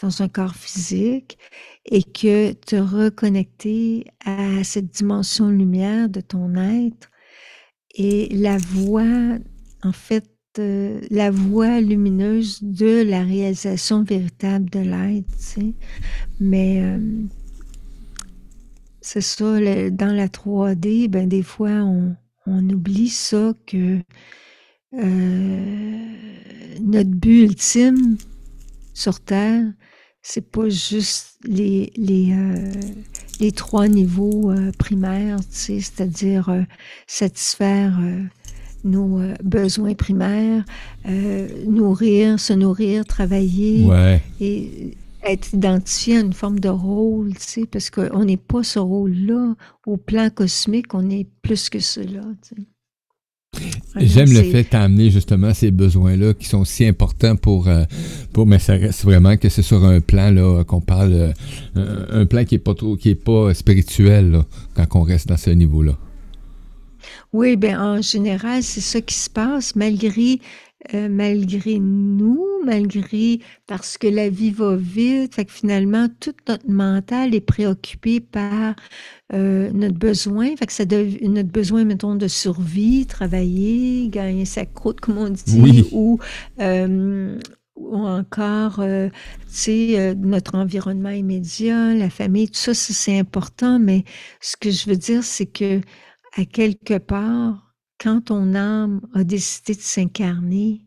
dans 0.00 0.22
un 0.22 0.28
corps 0.28 0.54
physique 0.54 1.38
et 1.86 2.02
que 2.02 2.52
te 2.52 2.76
reconnecter 2.76 4.06
à 4.24 4.62
cette 4.64 4.90
dimension 4.90 5.48
lumière 5.48 6.08
de 6.08 6.20
ton 6.20 6.54
être 6.56 7.10
et 7.94 8.28
la 8.30 8.58
voie, 8.58 9.38
en 9.82 9.92
fait, 9.92 10.28
euh, 10.58 11.00
la 11.10 11.30
voie 11.30 11.80
lumineuse 11.80 12.62
de 12.62 13.02
la 13.02 13.22
réalisation 13.22 14.02
véritable 14.02 14.68
de 14.70 14.80
l'être, 14.80 15.30
tu 15.38 15.44
sais. 15.44 15.74
Mais 16.40 16.82
euh, 16.82 16.98
c'est 19.02 19.20
ça, 19.20 19.44
dans 19.90 20.14
la 20.14 20.28
3D, 20.28 21.08
ben 21.08 21.28
des 21.28 21.42
fois, 21.42 21.70
on, 21.70 22.14
on 22.46 22.68
oublie 22.70 23.08
ça 23.08 23.52
que 23.66 23.98
euh, 24.94 26.06
notre 26.80 27.10
but 27.10 27.42
ultime 27.42 28.16
sur 28.94 29.20
Terre, 29.20 29.64
c'est 30.22 30.50
pas 30.52 30.68
juste 30.68 31.38
les, 31.44 31.92
les, 31.96 32.32
les 33.40 33.50
trois 33.50 33.88
niveaux 33.88 34.54
primaires, 34.78 35.38
c'est-à-dire 35.50 36.64
satisfaire 37.08 37.98
nos 38.84 39.20
besoins 39.42 39.94
primaires, 39.94 40.64
nourrir, 41.66 42.38
se 42.38 42.52
nourrir, 42.52 43.04
travailler 43.04 43.88
et 44.40 44.96
être 45.24 45.52
identifié 45.52 46.16
à 46.16 46.20
une 46.20 46.32
forme 46.32 46.60
de 46.60 46.68
rôle, 46.68 47.34
tu 47.34 47.40
sais, 47.40 47.66
parce 47.66 47.90
qu'on 47.90 48.24
n'est 48.24 48.36
pas 48.36 48.62
ce 48.62 48.78
rôle-là 48.78 49.54
au 49.86 49.96
plan 49.96 50.30
cosmique, 50.30 50.94
on 50.94 51.08
est 51.10 51.26
plus 51.42 51.70
que 51.70 51.78
cela. 51.78 52.22
Tu 52.42 52.56
sais. 52.56 52.62
J'aime 53.96 54.32
le 54.32 54.42
fait 54.42 54.66
d'amener 54.72 55.10
justement 55.10 55.52
ces 55.52 55.70
besoins-là 55.70 56.32
qui 56.32 56.46
sont 56.46 56.64
si 56.64 56.86
importants 56.86 57.36
pour, 57.36 57.68
euh, 57.68 57.84
pour 58.32 58.46
mais 58.46 58.58
ça 58.58 58.72
reste 58.72 59.04
vraiment 59.04 59.36
que 59.36 59.50
c'est 59.50 59.62
sur 59.62 59.84
un 59.84 60.00
plan 60.00 60.30
là 60.30 60.64
qu'on 60.64 60.80
parle, 60.80 61.34
euh, 61.76 62.06
un 62.10 62.24
plan 62.24 62.44
qui 62.44 62.54
est 62.54 62.58
pas 62.58 62.74
trop, 62.74 62.96
qui 62.96 63.10
est 63.10 63.14
pas 63.14 63.52
spirituel 63.52 64.30
là, 64.30 64.46
quand 64.74 65.00
on 65.00 65.02
reste 65.02 65.28
dans 65.28 65.36
ce 65.36 65.50
niveau-là. 65.50 65.98
Oui, 67.32 67.56
ben 67.56 67.78
en 67.78 68.00
général, 68.00 68.62
c'est 68.62 68.80
ça 68.80 69.00
qui 69.00 69.14
se 69.14 69.28
passe, 69.28 69.76
malgré 69.76 70.38
euh, 70.94 71.08
malgré 71.08 71.78
nous, 71.78 72.44
malgré 72.64 73.38
parce 73.66 73.98
que 73.98 74.08
la 74.08 74.28
vie 74.28 74.50
va 74.50 74.74
vite, 74.74 75.36
fait 75.36 75.44
que 75.44 75.52
finalement, 75.52 76.08
tout 76.20 76.34
notre 76.48 76.68
mental 76.68 77.34
est 77.34 77.40
préoccupé 77.40 78.20
par 78.20 78.74
euh, 79.32 79.70
notre 79.72 79.98
besoin, 79.98 80.56
fait 80.56 80.66
que 80.66 80.72
ça 80.72 80.84
notre 80.84 81.50
besoin, 81.50 81.84
mettons, 81.84 82.16
de 82.16 82.26
survie, 82.26 83.06
travailler, 83.06 84.08
gagner 84.08 84.44
sa 84.44 84.66
croûte, 84.66 85.00
comme 85.00 85.18
on 85.18 85.30
dit, 85.30 85.88
ou, 85.92 86.18
euh, 86.60 87.38
ou 87.76 87.96
encore, 87.96 88.76
tu 88.76 89.10
sais, 89.48 90.14
notre 90.16 90.56
environnement 90.56 91.10
immédiat, 91.10 91.94
la 91.94 92.10
famille, 92.10 92.48
tout 92.48 92.58
ça, 92.58 92.74
c'est 92.74 93.18
important, 93.18 93.78
mais 93.78 94.04
ce 94.40 94.56
que 94.56 94.70
je 94.70 94.90
veux 94.90 94.96
dire, 94.96 95.22
c'est 95.22 95.46
que 95.46 95.80
à 96.36 96.44
quelque 96.44 96.98
part, 96.98 97.71
quand 98.02 98.22
ton 98.22 98.54
âme 98.54 99.00
a 99.14 99.24
décidé 99.24 99.74
de 99.74 99.80
s'incarner, 99.80 100.82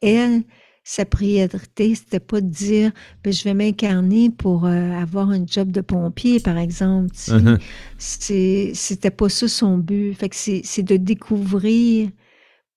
elle, 0.00 0.42
sa 0.84 1.04
priorité, 1.04 1.96
c'était 1.96 2.20
pas 2.20 2.40
de 2.40 2.48
dire 2.48 2.92
ben, 3.24 3.32
je 3.32 3.42
vais 3.42 3.54
m'incarner 3.54 4.30
pour 4.30 4.66
euh, 4.66 4.92
avoir 4.92 5.30
un 5.30 5.44
job 5.44 5.72
de 5.72 5.80
pompier, 5.80 6.38
par 6.38 6.58
exemple. 6.58 7.12
Uh-huh. 7.12 7.60
C'était 7.98 9.10
pas 9.10 9.28
ça 9.28 9.48
son 9.48 9.78
but. 9.78 10.14
Fait 10.14 10.28
que 10.28 10.36
c'est 10.36 10.82
de 10.82 10.96
découvrir 10.96 12.10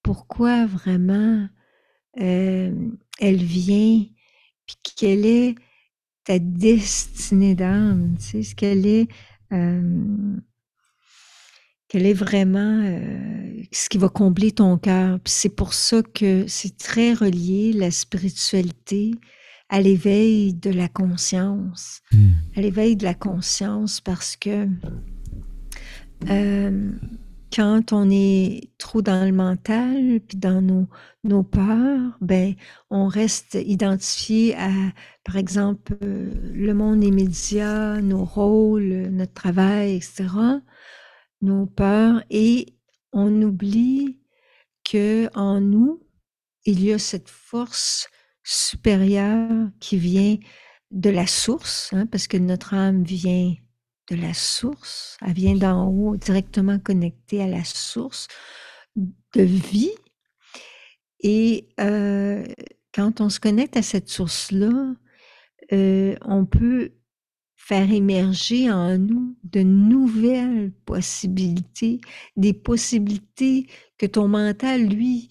pourquoi 0.01 0.65
vraiment 0.65 1.47
euh, 2.19 2.73
elle 3.19 3.43
vient, 3.43 4.05
puis 4.65 4.77
quelle 4.97 5.25
est 5.25 5.55
ta 6.23 6.39
destinée 6.39 7.53
d'âme, 7.53 8.15
tu 8.19 8.25
sais, 8.25 8.43
ce 8.43 8.55
qu'elle 8.55 8.87
est. 8.87 9.07
Euh, 9.51 10.35
quel 11.89 12.05
est 12.05 12.13
vraiment 12.13 12.81
euh, 12.83 13.63
ce 13.71 13.89
qui 13.89 13.97
va 13.97 14.09
combler 14.09 14.51
ton 14.51 14.77
cœur. 14.77 15.19
C'est 15.25 15.53
pour 15.53 15.73
ça 15.73 16.01
que 16.03 16.45
c'est 16.47 16.77
très 16.77 17.13
relié, 17.13 17.73
la 17.73 17.91
spiritualité, 17.91 19.11
à 19.69 19.81
l'éveil 19.81 20.53
de 20.53 20.69
la 20.69 20.87
conscience. 20.87 22.01
Hmm. 22.11 22.29
À 22.55 22.61
l'éveil 22.61 22.95
de 22.95 23.03
la 23.03 23.15
conscience 23.15 24.01
parce 24.01 24.35
que 24.35 24.67
euh, 26.29 26.91
quand 27.55 27.91
on 27.91 28.07
est 28.11 28.69
trop 28.77 29.01
dans 29.01 29.25
le 29.25 29.31
mental, 29.31 30.19
puis 30.27 30.37
dans 30.37 30.61
nos, 30.61 30.87
nos 31.23 31.41
peurs, 31.41 32.17
ben, 32.21 32.53
on 32.91 33.07
reste 33.07 33.57
identifié 33.65 34.55
à, 34.55 34.69
par 35.23 35.37
exemple, 35.37 35.97
euh, 36.03 36.31
le 36.53 36.73
monde 36.75 37.03
immédiat, 37.03 37.99
nos 37.99 38.25
rôles, 38.25 39.09
notre 39.09 39.33
travail, 39.33 39.95
etc 39.95 40.27
nos 41.41 41.65
peurs 41.65 42.23
et 42.29 42.73
on 43.13 43.41
oublie 43.41 44.19
que 44.83 45.29
en 45.35 45.61
nous, 45.61 46.03
il 46.65 46.83
y 46.83 46.93
a 46.93 46.99
cette 46.99 47.29
force 47.29 48.09
supérieure 48.43 49.69
qui 49.79 49.97
vient 49.97 50.37
de 50.91 51.09
la 51.09 51.27
source, 51.27 51.91
hein, 51.93 52.05
parce 52.07 52.27
que 52.27 52.37
notre 52.37 52.73
âme 52.73 53.03
vient 53.03 53.53
de 54.09 54.15
la 54.15 54.33
source, 54.33 55.17
elle 55.25 55.33
vient 55.33 55.55
d'en 55.55 55.87
haut, 55.87 56.17
directement 56.17 56.79
connectée 56.79 57.41
à 57.41 57.47
la 57.47 57.63
source 57.63 58.27
de 58.95 59.43
vie. 59.43 59.93
Et 61.21 61.69
euh, 61.79 62.43
quand 62.93 63.21
on 63.21 63.29
se 63.29 63.39
connecte 63.39 63.77
à 63.77 63.83
cette 63.83 64.09
source-là, 64.09 64.95
euh, 65.71 66.15
on 66.21 66.45
peut 66.45 66.93
faire 67.69 67.91
émerger 67.91 68.71
en 68.71 68.97
nous 68.97 69.35
de 69.43 69.59
nouvelles 69.59 70.71
possibilités, 70.85 72.01
des 72.35 72.53
possibilités 72.53 73.67
que 73.99 74.07
ton 74.07 74.27
mental, 74.27 74.87
lui, 74.87 75.29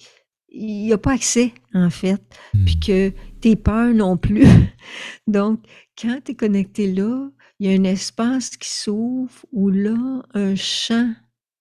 il 0.48 0.86
n'a 0.86 0.98
pas 0.98 1.14
accès, 1.14 1.52
en 1.74 1.90
fait, 1.90 2.22
puis 2.64 2.76
hmm. 2.76 2.86
que 2.86 3.12
tes 3.40 3.56
peurs 3.56 3.92
non 3.92 4.16
plus. 4.16 4.46
Donc, 5.26 5.64
quand 6.00 6.20
tu 6.24 6.30
es 6.30 6.34
connecté 6.36 6.92
là, 6.92 7.28
il 7.58 7.68
y 7.68 7.74
a 7.74 7.76
un 7.76 7.82
espace 7.82 8.50
qui 8.56 8.70
s'ouvre 8.70 9.44
où 9.50 9.68
là, 9.68 10.22
un 10.32 10.54
champ 10.54 11.12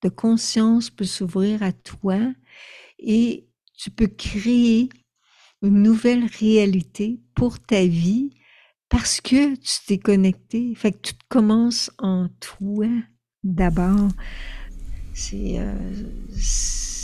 de 0.03 0.09
conscience 0.09 0.91
peut 0.91 1.05
s'ouvrir 1.05 1.63
à 1.63 1.71
toi 1.71 2.19
et 2.99 3.47
tu 3.75 3.89
peux 3.89 4.05
créer 4.05 4.89
une 5.63 5.81
nouvelle 5.81 6.25
réalité 6.39 7.19
pour 7.33 7.59
ta 7.59 7.83
vie 7.83 8.29
parce 8.89 9.21
que 9.21 9.55
tu 9.55 9.85
t'es 9.85 9.97
connecté. 9.97 10.73
Fait 10.75 10.91
que 10.91 11.09
tout 11.09 11.15
commence 11.29 11.91
en 11.97 12.29
toi 12.39 12.87
d'abord. 13.43 14.09
C'est 15.13 15.59
euh, 15.59 15.73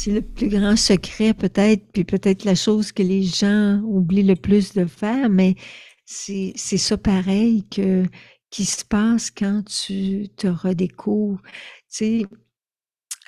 le 0.07 0.21
plus 0.21 0.49
grand 0.49 0.75
secret 0.75 1.33
peut-être, 1.33 1.85
puis 1.91 2.03
peut-être 2.03 2.43
la 2.43 2.55
chose 2.55 2.91
que 2.91 3.03
les 3.03 3.23
gens 3.23 3.81
oublient 3.83 4.23
le 4.23 4.35
plus 4.35 4.73
de 4.73 4.85
faire, 4.85 5.29
mais 5.29 5.55
c'est 6.05 6.55
ça 6.57 6.97
pareil 6.97 7.63
que 7.69 8.03
qui 8.49 8.65
se 8.65 8.85
passe 8.85 9.31
quand 9.31 9.63
tu 9.63 10.29
te 10.35 10.47
redécouvres. 10.47 11.41
Tu 11.43 12.21
sais, 12.21 12.25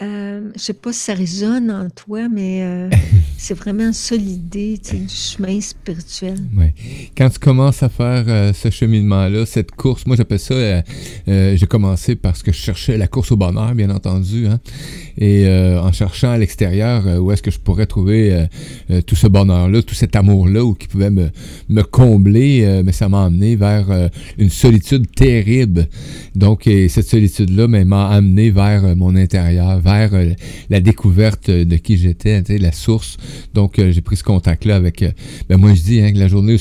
euh, 0.02 0.52
je 0.56 0.60
sais 0.60 0.74
pas 0.74 0.92
si 0.92 1.00
ça 1.00 1.14
résonne 1.14 1.72
en 1.72 1.90
toi, 1.90 2.28
mais 2.28 2.64
euh, 2.64 2.90
c'est 3.38 3.54
vraiment 3.54 3.94
ça 3.94 4.18
l'idée 4.18 4.78
du 4.78 5.08
chemin 5.08 5.62
spirituel. 5.62 6.38
Ouais. 6.58 6.74
Quand 7.18 7.30
tu 7.30 7.40
commences 7.40 7.82
à 7.82 7.88
faire 7.88 8.26
euh, 8.28 8.52
ce 8.52 8.70
cheminement-là, 8.70 9.46
cette 9.46 9.72
course, 9.72 10.06
moi 10.06 10.18
j'appelle 10.18 10.40
ça, 10.40 10.54
euh, 10.54 10.82
j'ai 11.56 11.68
commencé 11.68 12.16
parce 12.16 12.44
que 12.44 12.52
je 12.52 12.58
cherchais 12.58 12.98
la 12.98 13.08
course 13.08 13.32
au 13.32 13.38
bonheur, 13.38 13.74
bien 13.74 13.90
entendu, 13.90 14.48
hein, 14.48 14.60
et 15.18 15.48
en 15.48 15.92
cherchant 15.94 16.32
à 16.32 16.38
l'extérieur 16.38 17.06
où 17.22 17.32
est-ce 17.32 17.42
que 17.42 17.52
je 17.52 17.60
pourrais 17.60 17.86
trouver 17.86 18.48
tout 19.08 19.16
ce 19.16 19.28
bonheur-là, 19.28 19.82
tout 19.82 19.96
cet 19.96 20.16
amour-là, 20.16 20.66
ou 20.66 20.74
qui 20.74 20.88
pouvait 20.88 21.10
me, 21.10 21.30
me 21.70 21.84
combler, 21.84 22.82
mais 22.84 22.92
ça 22.92 23.08
m'a 23.08 23.26
amené 23.26 23.56
vers 23.56 24.10
une 24.38 24.50
solitude 24.50 25.10
terrible. 25.16 25.88
Donc, 26.36 26.68
et 26.68 26.90
cette 26.90 27.08
solitude-là 27.08 27.68
m'a 27.68 28.10
amené 28.10 28.52
vers 28.52 28.96
mon 28.98 29.16
intérieur 29.16 29.80
vers 29.86 30.14
euh, 30.14 30.34
la 30.70 30.80
découverte 30.82 31.50
de 31.50 31.76
qui 31.78 31.98
j'étais, 31.98 32.42
la 32.60 32.72
source. 32.72 33.18
Donc, 33.54 33.78
euh, 33.78 33.92
j'ai 33.92 34.02
pris 34.02 34.18
ce 34.18 34.24
contact-là 34.24 34.76
avec... 34.76 35.04
Euh, 35.04 35.12
ben 35.48 35.58
moi, 35.58 35.74
je 35.74 35.82
dis 35.82 36.02
hein, 36.02 36.12
que 36.12 36.18
la 36.18 36.28
journée 36.28 36.56
où 36.56 36.58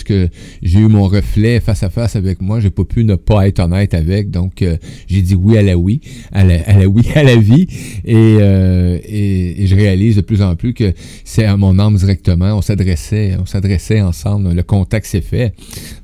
j'ai 0.62 0.78
eu 0.78 0.88
mon 0.88 1.08
reflet 1.08 1.58
face 1.60 1.82
à 1.82 1.90
face 1.90 2.16
avec 2.16 2.42
moi, 2.42 2.60
j'ai 2.60 2.70
pas 2.70 2.84
pu 2.84 3.04
ne 3.04 3.14
pas 3.14 3.48
être 3.48 3.60
honnête 3.60 3.94
avec. 3.94 4.30
Donc, 4.30 4.62
j'ai 5.06 5.22
dit 5.22 5.34
oui 5.34 5.56
à 5.56 5.62
la 5.62 5.76
oui, 5.76 6.00
à 6.32 6.44
la, 6.44 6.86
oui 6.86 7.02
à 7.14 7.22
la 7.22 7.36
vie. 7.36 7.66
Et, 8.04 9.64
je 9.66 9.74
réalise 9.74 10.16
de 10.16 10.20
plus 10.20 10.42
en 10.42 10.54
plus 10.56 10.74
que 10.74 10.92
c'est 11.24 11.44
à 11.44 11.56
mon 11.56 11.78
âme 11.78 11.96
directement. 11.96 12.56
On 12.56 12.62
s'adressait, 12.62 13.36
on 13.40 13.46
s'adressait 13.46 14.02
ensemble. 14.02 14.52
Le 14.52 14.62
contact 14.62 15.06
s'est 15.06 15.22
fait. 15.22 15.54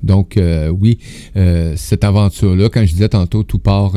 Donc, 0.03 0.39
oui, 0.81 0.99
cette 1.77 2.05
aventure-là, 2.05 2.69
quand 2.71 2.85
je 2.87 2.93
disais 2.93 3.11
tantôt, 3.11 3.43
tout 3.43 3.59
part 3.59 3.93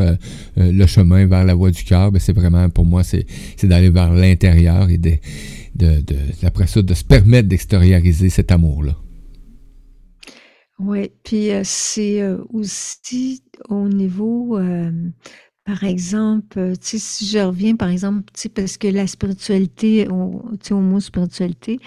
le 0.57 0.85
chemin 0.85 1.25
vers 1.25 1.45
la 1.45 1.53
voie 1.53 1.71
du 1.71 1.83
cœur, 1.83 2.11
ben, 2.11 2.19
c'est 2.19 2.33
vraiment 2.33 2.69
pour 2.69 2.85
moi, 2.85 3.03
c'est 3.57 3.67
d'aller 3.67 3.89
vers 3.89 4.13
l'intérieur 4.13 4.89
et 4.89 4.97
de, 4.97 5.17
de, 5.75 6.01
de, 6.01 6.15
après 6.43 6.67
ça, 6.67 6.81
de 6.81 6.93
se 6.93 7.03
permettre 7.03 7.47
d'extérioriser 7.47 8.29
cet 8.29 8.51
amour-là. 8.51 8.95
Oui, 10.79 11.11
puis 11.23 11.51
euh, 11.51 11.61
c'est 11.63 12.21
euh, 12.21 12.37
aussi 12.51 13.43
au 13.69 13.87
niveau, 13.87 14.57
euh, 14.57 14.91
par 15.65 15.83
exemple, 15.83 16.73
si 16.81 17.25
je 17.25 17.39
reviens, 17.39 17.75
par 17.75 17.89
exemple, 17.89 18.23
parce 18.53 18.77
que 18.77 18.87
la 18.87 19.07
spiritualité, 19.07 20.07
au, 20.09 20.43
au 20.71 20.79
mot 20.81 20.99
spiritualité, 20.99 21.79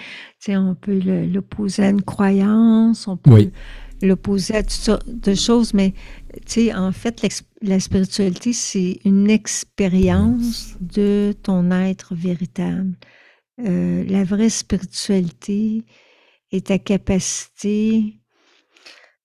on 0.47 0.73
peut 0.73 0.99
l'opposer 1.31 1.83
à 1.83 1.89
une 1.89 2.01
croyance, 2.01 3.07
on 3.07 3.17
peut 3.17 3.51
l'opposer 4.01 4.55
à 4.55 4.63
toutes 4.63 4.71
sortes 4.71 5.09
de 5.09 5.33
choses, 5.33 5.73
mais 5.73 5.93
en 6.75 6.91
fait, 6.91 7.25
la 7.61 7.79
spiritualité, 7.79 8.53
c'est 8.53 8.99
une 9.05 9.29
expérience 9.29 10.75
de 10.79 11.33
ton 11.43 11.71
être 11.71 12.15
véritable. 12.15 12.95
Euh, 13.59 14.03
la 14.05 14.23
vraie 14.23 14.49
spiritualité 14.49 15.83
est 16.51 16.67
ta 16.67 16.77
capacité 16.77 18.19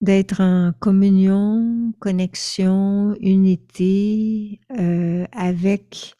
d'être 0.01 0.41
en 0.41 0.73
communion, 0.81 1.93
connexion, 2.01 3.15
unité 3.21 4.61
euh, 4.79 5.27
avec 5.33 6.15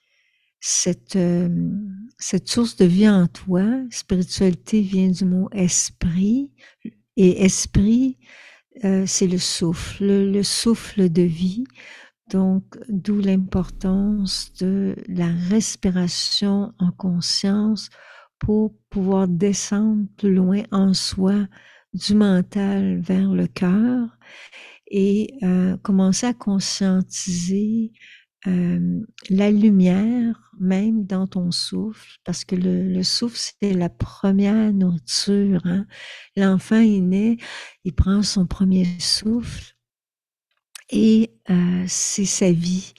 cette, 0.61 1.17
euh, 1.17 1.49
cette 2.19 2.49
source 2.49 2.77
de 2.77 2.85
vie 2.85 3.09
en 3.09 3.27
toi. 3.27 3.65
Spiritualité 3.91 4.81
vient 4.83 5.09
du 5.09 5.25
mot 5.25 5.49
esprit 5.53 6.53
et 7.17 7.45
esprit, 7.45 8.19
euh, 8.85 9.05
c'est 9.07 9.27
le 9.27 9.39
souffle, 9.39 10.05
le 10.07 10.43
souffle 10.43 11.11
de 11.11 11.23
vie. 11.23 11.65
Donc, 12.31 12.65
d'où 12.89 13.21
l'importance 13.21 14.53
de 14.55 14.97
la 15.09 15.29
respiration 15.51 16.73
en 16.79 16.91
conscience 16.93 17.91
pour 18.39 18.75
pouvoir 18.91 19.29
descendre 19.29 20.07
plus 20.17 20.35
loin 20.35 20.63
en 20.71 20.95
soi 20.95 21.47
du 21.93 22.15
mental 22.15 23.01
vers 23.01 23.29
le 23.29 23.47
cœur 23.47 24.19
et 24.91 25.35
euh, 25.43 25.77
commencer 25.79 26.27
à 26.27 26.35
conscientiser 26.35 27.93
euh, 28.47 29.01
la 29.31 29.51
lumière 29.51 30.52
même 30.63 31.05
dans 31.05 31.27
ton 31.27 31.51
souffle, 31.51 32.19
parce 32.25 32.45
que 32.45 32.57
le, 32.57 33.03
souffle, 33.03 33.39
c'est 33.61 33.75
la 33.75 33.89
première 33.89 34.73
nourriture. 34.73 35.61
Hein. 35.65 35.87
L'enfant, 36.37 36.81
il 36.81 37.09
naît, 37.09 37.37
il 37.85 37.93
prend 37.93 38.23
son 38.23 38.47
premier 38.47 38.87
souffle 38.99 39.75
et 40.91 41.31
euh, 41.51 41.85
c'est 41.89 42.25
sa 42.25 42.53
vie. 42.53 42.95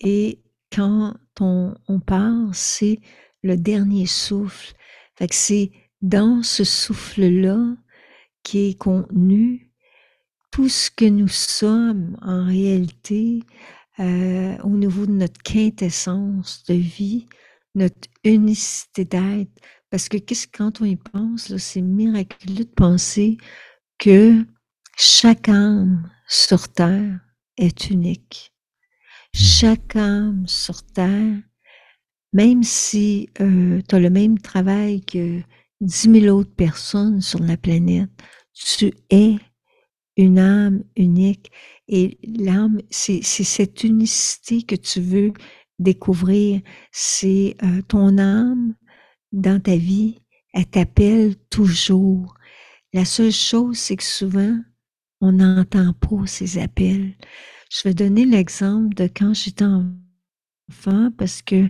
Et 0.00 0.42
quand 0.74 1.14
on, 1.40 1.74
on 1.86 2.00
part, 2.00 2.54
c'est 2.54 2.98
le 3.42 3.56
dernier 3.56 4.06
souffle. 4.06 4.74
Fait 5.16 5.32
c'est 5.32 5.70
dans 6.02 6.42
ce 6.42 6.64
souffle-là 6.64 7.76
qui 8.42 8.68
est 8.68 8.78
contenu 8.78 9.70
tout 10.50 10.68
ce 10.68 10.90
que 10.90 11.04
nous 11.04 11.28
sommes 11.28 12.16
en 12.22 12.44
réalité 12.46 13.42
euh, 14.00 14.56
au 14.62 14.76
niveau 14.76 15.06
de 15.06 15.12
notre 15.12 15.42
quintessence 15.42 16.64
de 16.68 16.74
vie, 16.74 17.26
notre 17.74 18.08
unicité 18.24 19.04
d'être. 19.04 19.50
Parce 19.90 20.08
que 20.08 20.16
qu'est-ce 20.16 20.46
quand 20.46 20.80
on 20.80 20.84
y 20.84 20.96
pense, 20.96 21.56
c'est 21.56 21.80
miraculeux 21.80 22.64
de 22.64 22.74
penser 22.74 23.38
que 23.98 24.44
chaque 24.96 25.48
âme 25.48 26.10
sur 26.28 26.68
Terre 26.68 27.20
est 27.56 27.90
unique. 27.90 28.52
Chaque 29.32 29.96
âme 29.96 30.46
sur 30.46 30.82
Terre, 30.82 31.40
même 32.32 32.62
si 32.62 33.28
euh, 33.40 33.80
tu 33.88 33.94
as 33.94 34.00
le 34.00 34.10
même 34.10 34.38
travail 34.38 35.02
que 35.02 35.40
dix 35.80 36.08
mille 36.08 36.30
autres 36.30 36.54
personnes 36.54 37.20
sur 37.20 37.40
la 37.40 37.56
planète, 37.56 38.10
tu 38.52 38.92
es 39.10 39.36
une 40.16 40.38
âme 40.38 40.82
unique 40.96 41.50
et 41.88 42.18
l'âme, 42.22 42.80
c'est 42.90 43.22
cette 43.22 43.84
unicité 43.84 44.62
que 44.62 44.74
tu 44.74 45.00
veux 45.00 45.32
découvrir. 45.78 46.60
C'est 46.90 47.56
euh, 47.62 47.82
ton 47.82 48.18
âme 48.18 48.74
dans 49.32 49.60
ta 49.60 49.76
vie, 49.76 50.18
elle 50.52 50.66
t'appelle 50.66 51.36
toujours. 51.50 52.34
La 52.92 53.04
seule 53.04 53.32
chose, 53.32 53.76
c'est 53.78 53.96
que 53.96 54.02
souvent, 54.02 54.58
on 55.20 55.32
n'entend 55.32 55.92
pas 55.92 56.26
ces 56.26 56.58
appels. 56.58 57.14
Je 57.70 57.82
vais 57.84 57.94
donner 57.94 58.24
l'exemple 58.24 58.94
de 58.94 59.04
quand 59.06 59.34
j'étais 59.34 59.64
enfant 59.64 61.10
parce 61.16 61.42
que, 61.42 61.68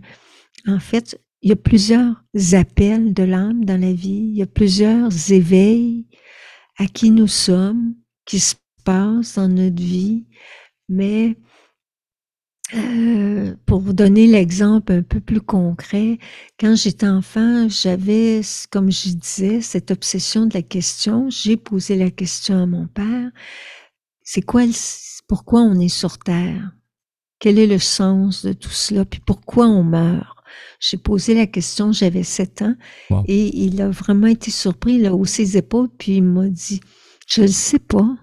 en 0.66 0.78
fait, 0.78 1.20
il 1.42 1.50
y 1.50 1.52
a 1.52 1.56
plusieurs 1.56 2.16
appels 2.52 3.12
de 3.12 3.22
l'âme 3.22 3.64
dans 3.64 3.80
la 3.80 3.92
vie, 3.92 4.30
il 4.30 4.36
y 4.36 4.42
a 4.42 4.46
plusieurs 4.46 5.10
éveils 5.30 6.06
à 6.78 6.86
qui 6.86 7.10
nous 7.10 7.28
sommes, 7.28 7.94
qui 8.26 8.40
se 8.40 8.54
passent 8.84 9.36
dans 9.36 9.48
notre 9.48 9.82
vie, 9.82 10.24
mais 10.88 11.36
euh, 12.74 13.54
pour 13.64 13.78
vous 13.78 13.92
donner 13.92 14.26
l'exemple 14.26 14.92
un 14.92 15.02
peu 15.02 15.20
plus 15.20 15.40
concret, 15.40 16.18
quand 16.58 16.74
j'étais 16.74 17.06
enfant, 17.06 17.68
j'avais, 17.68 18.40
comme 18.70 18.90
je 18.90 19.10
disais, 19.10 19.60
cette 19.60 19.92
obsession 19.92 20.46
de 20.46 20.54
la 20.54 20.62
question. 20.62 21.30
J'ai 21.30 21.56
posé 21.56 21.96
la 21.96 22.10
question 22.10 22.60
à 22.60 22.66
mon 22.66 22.88
père. 22.88 23.30
C'est 24.22 24.42
quoi, 24.42 24.62
pourquoi 25.28 25.60
on 25.60 25.78
est 25.78 25.88
sur 25.88 26.18
Terre? 26.18 26.72
Quel 27.38 27.58
est 27.60 27.68
le 27.68 27.78
sens 27.78 28.44
de 28.44 28.52
tout 28.52 28.70
cela? 28.70 29.04
Puis 29.04 29.20
pourquoi 29.24 29.68
on 29.68 29.84
meurt? 29.84 30.36
J'ai 30.80 30.96
posé 30.96 31.34
la 31.34 31.46
question, 31.46 31.92
j'avais 31.92 32.22
sept 32.22 32.62
ans, 32.62 32.74
et 33.26 33.56
il 33.56 33.80
a 33.80 33.90
vraiment 33.90 34.26
été 34.26 34.50
surpris, 34.50 34.94
il 34.94 35.06
a 35.06 35.14
haussé 35.14 35.44
ses 35.44 35.58
épaules, 35.58 35.88
puis 35.98 36.16
il 36.16 36.22
m'a 36.22 36.48
dit, 36.48 36.80
je 37.26 37.42
ne 37.42 37.46
sais 37.46 37.78
pas. 37.78 38.16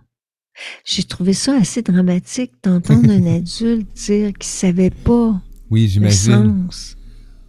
J'ai 0.86 1.04
trouvé 1.04 1.34
ça 1.34 1.56
assez 1.56 1.82
dramatique 1.82 2.52
d'entendre 2.64 3.10
un 3.10 3.26
adulte 3.38 3.92
dire 3.94 4.34
qu'il 4.34 4.38
ne 4.40 4.44
savait 4.44 4.92
pas 4.92 5.42
oui, 5.70 5.92
le 6.00 6.12
sens 6.12 6.96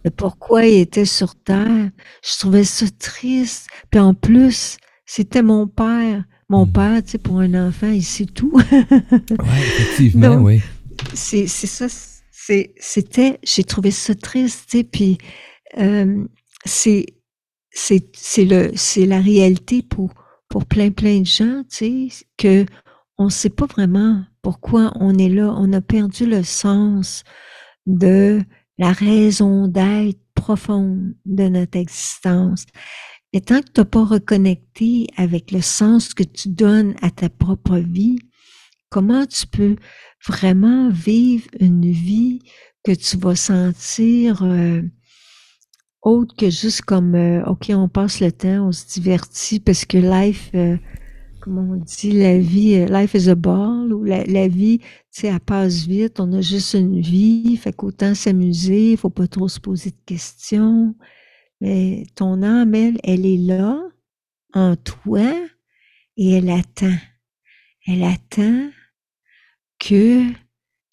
de 0.03 0.09
pourquoi 0.09 0.65
il 0.65 0.81
était 0.81 1.05
sur 1.05 1.35
Terre. 1.35 1.89
Je 2.23 2.39
trouvais 2.39 2.63
ça 2.63 2.85
triste. 2.99 3.67
Puis 3.89 3.99
en 3.99 4.13
plus, 4.13 4.77
c'était 5.05 5.43
mon 5.43 5.67
père. 5.67 6.23
Mon 6.47 6.65
hmm. 6.65 6.71
père, 6.71 7.03
tu 7.03 7.11
sais, 7.11 7.17
pour 7.17 7.39
un 7.39 7.67
enfant, 7.67 7.89
il 7.89 8.03
sait 8.03 8.25
tout. 8.25 8.51
oui, 8.81 9.59
effectivement, 9.79 10.35
oui. 10.35 10.61
C'est 11.13 11.47
ça 11.47 11.87
c'était, 12.79 13.39
j'ai 13.43 13.63
trouvé 13.63 13.91
ça 13.91 14.15
triste, 14.15 14.65
tu 14.69 14.77
sais, 14.77 14.83
puis 14.83 15.17
euh, 15.77 16.25
le, 18.37 18.71
c'est 18.75 19.05
la 19.05 19.19
réalité 19.19 19.81
pour, 19.81 20.13
pour 20.55 20.65
plein, 20.65 20.89
plein 20.89 21.19
de 21.19 21.25
gens, 21.25 21.63
tu 21.69 22.09
sais, 22.09 22.25
que 22.37 22.65
on 23.17 23.27
sait 23.27 23.49
pas 23.49 23.65
vraiment 23.65 24.23
pourquoi 24.41 24.93
on 25.01 25.17
est 25.17 25.27
là. 25.27 25.53
On 25.57 25.73
a 25.73 25.81
perdu 25.81 26.25
le 26.25 26.43
sens 26.43 27.25
de 27.85 28.41
la 28.77 28.93
raison 28.93 29.67
d'être 29.67 30.21
profonde 30.33 31.13
de 31.25 31.49
notre 31.49 31.77
existence. 31.77 32.65
Et 33.33 33.41
tant 33.41 33.59
que 33.59 33.65
tu 33.65 33.81
n'as 33.81 33.85
pas 33.85 34.05
reconnecté 34.05 35.07
avec 35.17 35.51
le 35.51 35.59
sens 35.59 36.13
que 36.13 36.23
tu 36.23 36.47
donnes 36.47 36.95
à 37.01 37.11
ta 37.11 37.27
propre 37.27 37.75
vie, 37.75 38.19
comment 38.89 39.25
tu 39.25 39.47
peux 39.47 39.75
vraiment 40.25 40.87
vivre 40.87 41.49
une 41.59 41.91
vie 41.91 42.39
que 42.85 42.93
tu 42.93 43.17
vas 43.17 43.35
sentir 43.35 44.41
euh, 44.43 44.83
autre 46.05 46.35
que 46.35 46.49
juste 46.49 46.83
comme 46.83 47.15
euh, 47.15 47.43
OK, 47.45 47.71
on 47.71 47.89
passe 47.89 48.21
le 48.21 48.31
temps, 48.31 48.67
on 48.67 48.71
se 48.71 48.87
divertit 48.87 49.59
parce 49.59 49.83
que 49.83 49.97
life, 49.97 50.51
euh, 50.55 50.77
comme 51.41 51.57
on 51.57 51.75
dit, 51.75 52.11
la 52.11 52.37
vie, 52.39 52.85
life 52.85 53.13
is 53.15 53.29
a 53.29 53.35
ball, 53.35 53.91
ou 53.91 54.03
la, 54.03 54.47
vie, 54.47 54.79
tu 54.79 54.85
sais, 55.11 55.27
elle 55.27 55.39
passe 55.39 55.85
vite, 55.85 56.19
on 56.19 56.31
a 56.33 56.41
juste 56.41 56.73
une 56.73 57.01
vie, 57.01 57.57
fait 57.57 57.73
qu'autant 57.73 58.15
s'amuser, 58.15 58.91
il 58.91 58.97
faut 58.97 59.09
pas 59.09 59.27
trop 59.27 59.47
se 59.47 59.59
poser 59.59 59.91
de 59.91 60.05
questions. 60.05 60.95
Mais 61.61 62.05
ton 62.15 62.41
âme, 62.43 62.73
elle, 62.75 62.97
elle 63.03 63.25
est 63.25 63.37
là, 63.37 63.79
en 64.53 64.75
toi, 64.75 65.33
et 66.17 66.31
elle 66.31 66.49
attend. 66.49 66.97
Elle 67.87 68.03
attend 68.03 68.69
que 69.79 70.27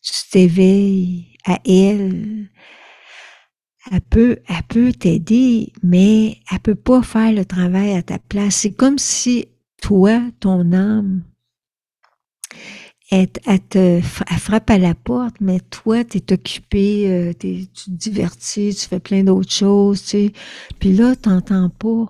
tu 0.02 0.12
t'éveilles 0.30 1.36
à 1.46 1.58
elle. 1.64 2.50
Elle 3.90 4.00
peut, 4.00 4.38
elle 4.48 4.62
peut 4.68 4.92
t'aider, 4.92 5.72
mais 5.82 6.38
elle 6.50 6.60
peut 6.60 6.74
pas 6.74 7.02
faire 7.02 7.32
le 7.32 7.44
travail 7.44 7.94
à 7.94 8.02
ta 8.02 8.18
place. 8.18 8.56
C'est 8.56 8.72
comme 8.72 8.98
si 8.98 9.48
toi, 9.80 10.20
ton 10.38 10.72
âme, 10.72 11.22
elle, 13.10 13.28
te, 13.68 14.00
frappe 14.00 14.70
à 14.70 14.78
la 14.78 14.94
porte, 14.94 15.34
mais 15.40 15.60
toi, 15.60 16.02
tu 16.04 16.18
es 16.18 16.32
occupé, 16.32 17.10
euh, 17.10 17.32
tu 17.38 17.66
te 17.66 17.90
divertis, 17.90 18.74
tu 18.74 18.88
fais 18.88 19.00
plein 19.00 19.22
d'autres 19.24 19.52
choses, 19.52 20.02
tu 20.02 20.08
sais. 20.08 20.32
Puis 20.78 20.94
là, 20.94 21.14
tu 21.14 21.28
n'entends 21.28 21.68
pas 21.68 22.06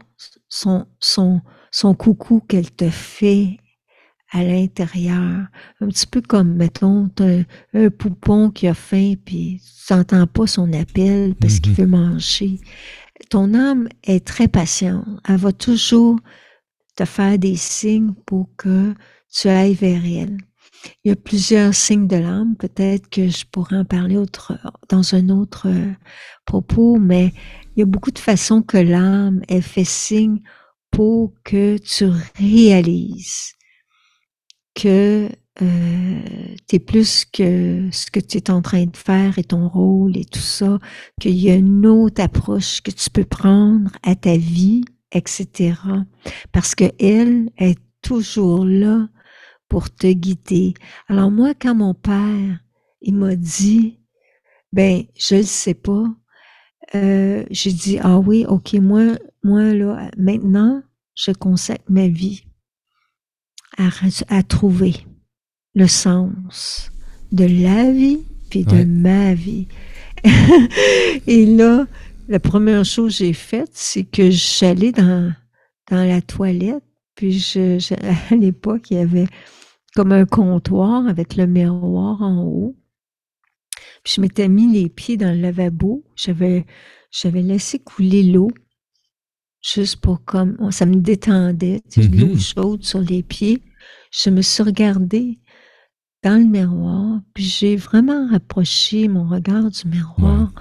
son, 0.49 0.87
son, 1.01 1.41
son 1.73 1.95
coucou 1.95 2.41
qu'elle 2.47 2.71
te 2.71 2.89
fait 2.89 3.59
à 4.33 4.43
l'intérieur. 4.43 5.47
Un 5.81 5.89
petit 5.89 6.07
peu 6.07 6.23
comme, 6.23 6.55
mettons, 6.55 7.11
un, 7.21 7.43
un, 7.75 7.91
poupon 7.91 8.51
qui 8.51 8.67
a 8.67 8.75
faim, 8.75 9.15
puis 9.25 9.61
tu 9.87 9.93
n'entends 9.93 10.27
pas 10.27 10.47
son 10.47 10.73
appel 10.73 11.35
parce 11.35 11.61
qu'il 11.61 11.73
mm-hmm. 11.73 11.77
veut 11.77 11.87
manger. 11.87 12.61
Ton 13.31 13.55
âme 13.55 13.89
est 14.03 14.27
très 14.27 14.49
patiente. 14.49 15.05
Elle 15.29 15.37
va 15.37 15.53
toujours 15.53 16.19
te 16.97 17.05
faire 17.05 17.39
des 17.39 17.57
signes 17.57 18.15
pour 18.27 18.49
que 18.57 18.95
tu 19.31 19.49
ailles 19.49 19.75
vers 19.75 20.05
elle. 20.05 20.39
Il 21.05 21.11
y 21.11 21.13
a 21.13 21.17
plusieurs 21.17 21.75
signes 21.75 22.09
de 22.09 22.17
l'âme. 22.17 22.57
Peut-être 22.57 23.09
que 23.09 23.29
je 23.29 23.45
pourrais 23.47 23.77
en 23.77 23.85
parler 23.85 24.17
autre, 24.17 24.59
dans 24.89 25.15
un 25.15 25.29
autre 25.29 25.69
euh, 25.69 25.93
propos, 26.45 26.99
mais 26.99 27.33
il 27.77 27.81
y 27.81 27.83
a 27.83 27.87
beaucoup 27.87 28.11
de 28.11 28.19
façons 28.19 28.63
que 28.63 28.79
l'âme, 28.79 29.43
elle 29.49 29.63
fait 29.63 29.85
signe 29.85 30.41
pour 30.91 31.33
que 31.45 31.79
tu 31.79 32.07
réalises 32.37 33.55
que 34.75 35.29
euh, 35.61 36.21
tu 36.67 36.77
es 36.77 36.79
plus 36.79 37.27
que 37.27 37.89
ce 37.93 38.11
que 38.11 38.21
tu 38.21 38.39
es 38.39 38.51
en 38.51 38.63
train 38.63 38.87
de 38.87 38.97
faire 38.97 39.39
et 39.39 39.45
ton 39.45 39.69
rôle 39.69 40.17
et 40.17 40.25
tout 40.25 40.39
ça, 40.39 40.79
qu'il 41.21 41.37
y 41.37 41.51
a 41.51 41.55
une 41.55 41.87
autre 41.87 42.23
approche 42.23 42.81
que 42.81 42.91
tu 42.91 43.11
peux 43.11 43.25
prendre 43.25 43.91
à 44.03 44.15
ta 44.15 44.37
vie, 44.37 44.85
etc. 45.13 45.75
Parce 46.53 46.75
que 46.75 46.85
elle 46.99 47.51
est 47.59 47.79
toujours 48.01 48.65
là 48.65 49.09
pour 49.69 49.95
te 49.95 50.07
guider. 50.07 50.75
Alors 51.09 51.31
moi, 51.31 51.55
quand 51.55 51.75
mon 51.75 51.95
père, 51.95 52.59
il 53.03 53.17
m'a 53.17 53.37
dit, 53.37 54.01
ben, 54.73 55.05
je 55.19 55.37
le 55.37 55.43
sais 55.43 55.75
pas, 55.75 56.05
euh, 56.95 57.45
j'ai 57.51 57.73
dit, 57.73 57.99
ah 58.01 58.19
oui, 58.19 58.45
ok, 58.49 58.75
moi, 58.75 59.19
moi, 59.43 59.75
là, 59.75 60.11
maintenant, 60.17 60.83
je 61.15 61.33
consacre 61.33 61.85
ma 61.89 62.09
vie 62.09 62.45
à, 63.79 63.89
à 64.29 64.43
trouver 64.43 64.95
le 65.75 65.87
sens 65.87 66.91
de 67.31 67.45
la 67.45 67.91
vie 67.91 68.21
puis 68.51 68.65
de 68.65 68.85
ma 68.85 69.35
vie. 69.35 69.67
Et 71.27 71.47
là, 71.47 71.87
la 72.29 72.39
première 72.39 72.85
chose 72.85 73.19
que 73.19 73.25
j'ai 73.25 73.33
faite, 73.33 73.71
c'est 73.73 74.05
que 74.05 74.31
j'allais 74.31 74.93
dans, 74.93 75.33
dans 75.91 76.05
la 76.05 76.21
toilette, 76.21 76.85
puis 77.15 77.39
je, 77.39 77.95
à 78.31 78.37
l'époque, 78.37 78.91
il 78.91 78.99
y 78.99 79.01
avait 79.01 79.27
comme 79.95 80.13
un 80.13 80.27
comptoir 80.27 81.07
avec 81.07 81.37
le 81.37 81.47
miroir 81.47 82.21
en 82.23 82.45
haut. 82.45 82.77
Puis 84.05 84.15
je 84.17 84.21
m'étais 84.21 84.49
mis 84.49 84.73
les 84.73 84.89
pieds 84.89 85.17
dans 85.17 85.35
le 85.35 85.41
lavabo. 85.41 86.05
J'avais, 86.17 86.67
j'avais 87.11 87.43
laissé 87.43 87.79
couler 87.79 88.23
l'eau 88.23 88.51
juste 89.63 89.97
pour 89.97 90.25
comme 90.25 90.71
ça 90.71 90.87
me 90.87 90.97
détendait, 90.97 91.81
tu 91.91 92.03
l'eau 92.03 92.35
mm-hmm. 92.35 92.55
chaude 92.55 92.85
sur 92.85 93.01
les 93.01 93.23
pieds. 93.23 93.63
Je 94.11 94.31
me 94.31 94.43
suis 94.43 94.63
regardée 94.63 95.39
dans 96.23 96.39
le 96.41 96.47
miroir, 96.47 97.21
puis 97.35 97.45
j'ai 97.45 97.77
vraiment 97.77 98.29
rapproché 98.29 99.09
mon 99.09 99.27
regard 99.29 99.71
du 99.71 99.89
miroir. 99.89 100.53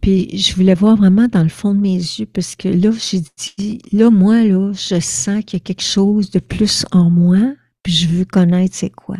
Puis 0.00 0.36
je 0.36 0.54
voulais 0.54 0.74
voir 0.74 0.96
vraiment 0.96 1.26
dans 1.26 1.42
le 1.42 1.48
fond 1.48 1.74
de 1.74 1.80
mes 1.80 1.96
yeux 1.96 2.26
parce 2.26 2.54
que 2.54 2.68
là, 2.68 2.90
j'ai 2.92 3.22
dit, 3.36 3.80
là, 3.92 4.10
moi, 4.10 4.44
là, 4.44 4.72
je 4.72 5.00
sens 5.00 5.44
qu'il 5.44 5.58
y 5.58 5.62
a 5.62 5.64
quelque 5.64 5.82
chose 5.82 6.30
de 6.30 6.38
plus 6.38 6.84
en 6.92 7.10
moi, 7.10 7.38
puis 7.82 7.92
je 7.92 8.08
veux 8.08 8.24
connaître 8.24 8.74
c'est 8.74 8.90
quoi. 8.90 9.16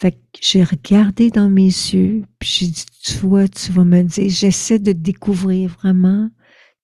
Fait 0.00 0.12
que 0.12 0.18
j'ai 0.40 0.62
regardé 0.62 1.30
dans 1.30 1.50
mes 1.50 1.64
yeux, 1.64 2.22
puis 2.38 2.48
j'ai 2.58 2.66
dit, 2.68 2.84
tu 3.04 3.18
vois, 3.18 3.48
tu 3.48 3.72
vas 3.72 3.84
me 3.84 4.02
dire, 4.02 4.30
j'essaie 4.30 4.78
de 4.78 4.92
découvrir 4.92 5.70
vraiment 5.70 6.30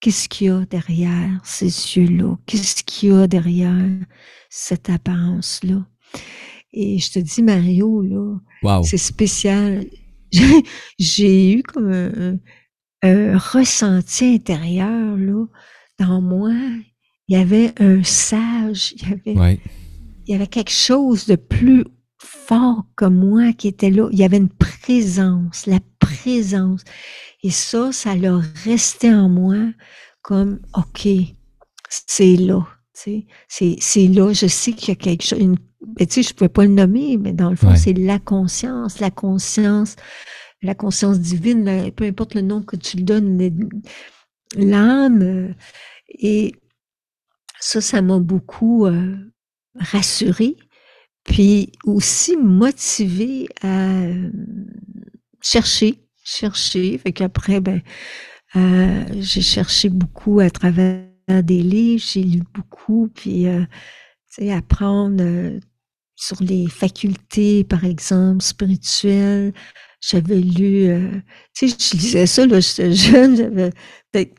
qu'est-ce 0.01 0.29
qu'il 0.29 0.47
y 0.47 0.51
a 0.51 0.65
derrière 0.67 1.41
ces 1.45 1.67
yeux-là, 1.67 2.37
qu'est-ce 2.47 2.83
qu'il 2.85 3.11
y 3.11 3.13
a 3.13 3.27
derrière 3.27 3.89
cette 4.51 4.91
apparence-là? 4.91 5.87
Et 6.73 6.99
je 6.99 7.13
te 7.13 7.19
dis, 7.19 7.43
Mario, 7.43 8.03
là, 8.03 8.83
c'est 8.83 8.99
spécial. 8.99 9.87
J'ai 10.99 11.53
eu 11.53 11.63
comme 11.63 12.39
un, 13.03 13.39
ressenti 13.39 14.35
intérieur, 14.35 15.17
là, 15.17 15.47
dans 15.99 16.21
moi. 16.21 16.53
Il 17.29 17.37
y 17.37 17.41
avait 17.41 17.73
un 17.81 18.03
sage, 18.05 18.95
il 18.97 19.09
y 19.09 19.13
avait, 19.13 19.59
il 20.27 20.33
y 20.33 20.35
avait 20.35 20.47
quelque 20.47 20.73
chose 20.73 21.27
de 21.27 21.37
plus 21.37 21.85
fort 22.19 22.85
que 22.97 23.05
moi 23.05 23.53
qui 23.53 23.69
était 23.69 23.91
là. 23.91 24.09
Il 24.13 24.19
y 24.19 24.25
avait 24.25 24.39
une 24.39 24.49
présence, 24.49 25.67
la 25.67 25.81
présence. 25.99 26.83
Et 27.43 27.51
ça, 27.51 27.93
ça 27.93 28.15
l'a 28.15 28.41
resté 28.65 29.13
en 29.15 29.29
moi 29.29 29.57
comme, 30.23 30.61
OK, 30.75 31.09
c'est 31.89 32.37
là. 32.37 32.67
C'est 32.93 34.09
là, 34.09 34.33
je 34.33 34.47
sais 34.49 34.73
qu'il 34.73 34.89
y 34.89 34.93
a 34.93 34.97
quelque 34.97 35.23
chose, 35.23 35.39
une 35.39 35.57
ben, 35.81 36.07
tu 36.07 36.15
sais, 36.15 36.23
je 36.23 36.31
ne 36.31 36.35
pouvais 36.35 36.49
pas 36.49 36.65
le 36.65 36.73
nommer, 36.73 37.17
mais 37.17 37.33
dans 37.33 37.51
le 37.51 37.57
fond, 37.57 37.75
c'est 37.77 37.93
la 37.93 38.19
conscience, 38.19 38.99
la 38.99 39.11
conscience, 39.11 39.95
la 40.63 40.75
conscience 40.75 41.21
divine, 41.21 41.93
peu 41.93 42.05
importe 42.05 42.35
le 42.35 42.41
nom 42.41 42.63
que 42.63 42.77
tu 42.77 42.97
le 42.97 43.05
donnes, 43.05 43.71
l'âme. 44.57 45.55
Et 46.09 46.55
ça, 47.61 47.81
ça 47.81 48.03
m'a 48.03 48.19
beaucoup 48.19 48.87
euh, 48.87 49.17
rassurée, 49.77 50.57
puis 51.23 51.73
aussi 51.85 52.37
motivée 52.37 53.49
à 53.63 54.03
euh, 54.03 54.31
chercher, 55.41 56.08
chercher. 56.29 56.99
Fait 56.99 57.13
qu'après, 57.13 57.61
ben, 57.61 57.81
j'ai 59.21 59.43
cherché 59.43 59.89
beaucoup 59.89 60.41
à 60.41 60.51
travers 60.51 61.05
des 61.43 61.63
livres, 61.63 62.03
j'ai 62.13 62.23
lu 62.23 62.43
beaucoup, 62.55 63.11
puis 63.15 63.47
apprendre 64.51 65.23
sur 66.17 66.43
les 66.43 66.67
facultés, 66.69 67.65
par 67.65 67.85
exemple, 67.85 68.43
spirituelles. 68.43 69.53
J'avais 70.01 70.41
lu, 70.41 70.89
tu 71.55 71.69
sais, 71.69 71.77
je 71.79 71.97
lisais 71.97 72.27
ça, 72.27 72.47
là, 72.47 72.61
j'étais 72.61 72.93
jeune, 72.93 73.37
j'avais 73.37 73.71
peut-être 74.13 74.35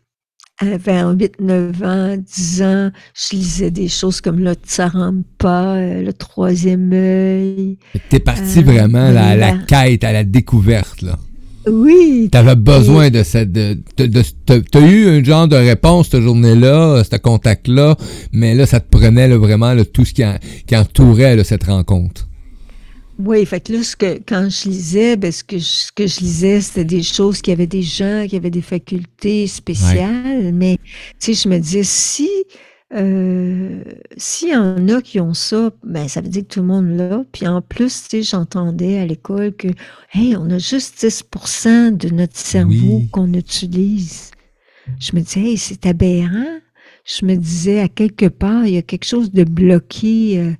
vers 0.61 1.09
8, 1.09 1.39
9 1.39 1.83
ans, 1.83 2.17
10 2.17 2.61
ans, 2.63 2.91
je 3.13 3.35
lisais 3.35 3.71
des 3.71 3.87
choses 3.87 4.19
comme 4.19 4.39
le 4.39 4.53
Tsarampa, 4.53 6.01
le 6.01 6.11
troisième 6.11 6.91
œil. 6.93 7.77
T'es 8.09 8.19
parti 8.19 8.61
vraiment 8.61 9.05
à 9.05 9.35
la 9.35 9.57
quête, 9.57 10.03
à 10.03 10.11
la 10.11 10.23
découverte, 10.23 11.01
là. 11.01 11.17
Oui. 11.67 12.29
Tu 12.31 12.37
avais 12.37 12.55
besoin 12.55 13.09
de 13.09 13.23
cette. 13.23 13.51
tu 13.95 14.77
as 14.77 14.79
eu 14.79 15.07
un 15.07 15.23
genre 15.23 15.47
de 15.47 15.55
réponse 15.55 16.09
cette 16.09 16.21
journée-là, 16.21 17.03
ce 17.03 17.17
contact-là, 17.17 17.95
mais 18.31 18.55
là, 18.55 18.65
ça 18.65 18.79
te 18.79 18.89
prenait 18.89 19.27
vraiment 19.29 19.75
tout 19.93 20.05
ce 20.05 20.13
qui, 20.13 20.75
entourait 20.75 21.43
cette 21.43 21.63
rencontre. 21.63 22.27
Oui, 23.19 23.45
fait 23.45 23.59
que 23.59 23.73
là, 23.73 23.79
que, 23.97 24.21
quand 24.25 24.47
je 24.49 24.69
lisais, 24.69 25.17
ben, 25.17 25.29
ce, 25.29 25.43
que 25.43 25.57
je, 25.57 25.63
ce 25.63 25.91
que 25.91 26.07
je 26.07 26.21
lisais, 26.21 26.61
c'était 26.61 26.85
des 26.85 27.03
choses 27.03 27.41
qui 27.41 27.51
avaient 27.51 27.67
des 27.67 27.81
gens 27.81 28.25
qui 28.29 28.37
avaient 28.37 28.49
des 28.49 28.61
facultés 28.61 29.45
spéciales, 29.47 30.53
mais 30.53 30.77
tu 31.19 31.33
sais, 31.33 31.43
je 31.43 31.49
me 31.49 31.59
disais, 31.59 31.83
si 31.83 32.29
euh, 32.91 33.83
s'il 34.17 34.49
y 34.49 34.55
en 34.55 34.87
a 34.87 35.01
qui 35.01 35.19
ont 35.19 35.35
ça, 35.35 35.69
ben 35.83 36.07
ça 36.07 36.21
veut 36.21 36.29
dire 36.29 36.41
que 36.43 36.53
tout 36.53 36.61
le 36.61 36.65
monde 36.65 36.89
l'a. 36.89 37.23
Puis 37.31 37.47
en 37.47 37.61
plus, 37.61 38.03
tu 38.03 38.09
sais, 38.09 38.23
j'entendais 38.23 38.99
à 38.99 39.05
l'école 39.05 39.53
que, 39.53 39.67
hey, 40.13 40.35
on 40.35 40.49
a 40.49 40.57
juste 40.57 41.03
10% 41.03 41.95
de 41.95 42.09
notre 42.09 42.37
cerveau 42.37 43.03
qu'on 43.11 43.33
utilise. 43.33 44.31
Je 44.99 45.15
me 45.15 45.21
disais, 45.21 45.41
hey, 45.41 45.57
c'est 45.57 45.85
aberrant. 45.85 46.59
Je 47.05 47.25
me 47.25 47.35
disais, 47.35 47.79
à 47.79 47.87
quelque 47.87 48.27
part, 48.27 48.65
il 48.65 48.73
y 48.73 48.77
a 48.77 48.81
quelque 48.81 49.05
chose 49.05 49.31
de 49.31 49.43
bloqué 49.43 50.39
euh, 50.39 50.53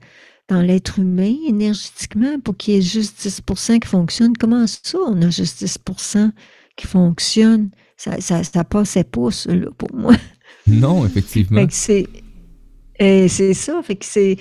dans 0.48 0.62
l'être 0.62 1.00
humain 1.00 1.36
énergétiquement 1.48 2.40
pour 2.40 2.58
qu'il 2.58 2.76
y 2.76 2.78
ait 2.78 2.82
juste 2.82 3.20
10% 3.20 3.80
qui 3.80 3.88
fonctionne. 3.88 4.38
Comment 4.38 4.66
ça, 4.68 4.98
on 5.08 5.20
a 5.24 5.30
juste 5.30 5.64
10% 5.64 6.32
qui 6.76 6.88
fonctionne? 6.88 7.72
Ça, 7.98 8.22
ça, 8.22 8.44
ça 8.44 8.64
passait 8.64 9.04
pas, 9.04 9.32
ça, 9.32 9.54
là, 9.54 9.68
pour 9.78 9.94
moi. 9.94 10.14
Non, 10.70 11.06
effectivement. 11.06 11.66
c'est 11.70 12.08
c'est 13.00 13.54
ça, 13.54 13.82
fait 13.82 13.96
que 13.96 14.06
c'est 14.06 14.38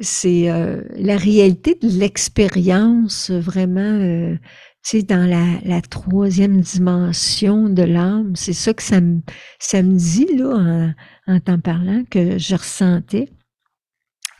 c'est 0.00 0.50
euh, 0.50 0.82
la 0.96 1.16
réalité 1.16 1.78
de 1.80 1.88
l'expérience 1.88 3.30
vraiment 3.30 3.80
euh, 3.80 4.34
tu 4.84 4.98
sais 4.98 5.02
dans 5.02 5.28
la, 5.28 5.60
la 5.64 5.80
troisième 5.80 6.60
dimension 6.60 7.68
de 7.68 7.82
l'âme, 7.82 8.34
c'est 8.36 8.52
ça 8.52 8.74
que 8.74 8.82
ça 8.82 9.00
me 9.00 9.20
ça 9.58 9.82
me 9.82 9.96
dit 9.96 10.36
là 10.36 10.94
en, 11.26 11.34
en 11.34 11.40
t'en 11.40 11.58
parlant 11.58 12.04
que 12.10 12.38
je 12.38 12.54
ressentais. 12.54 13.28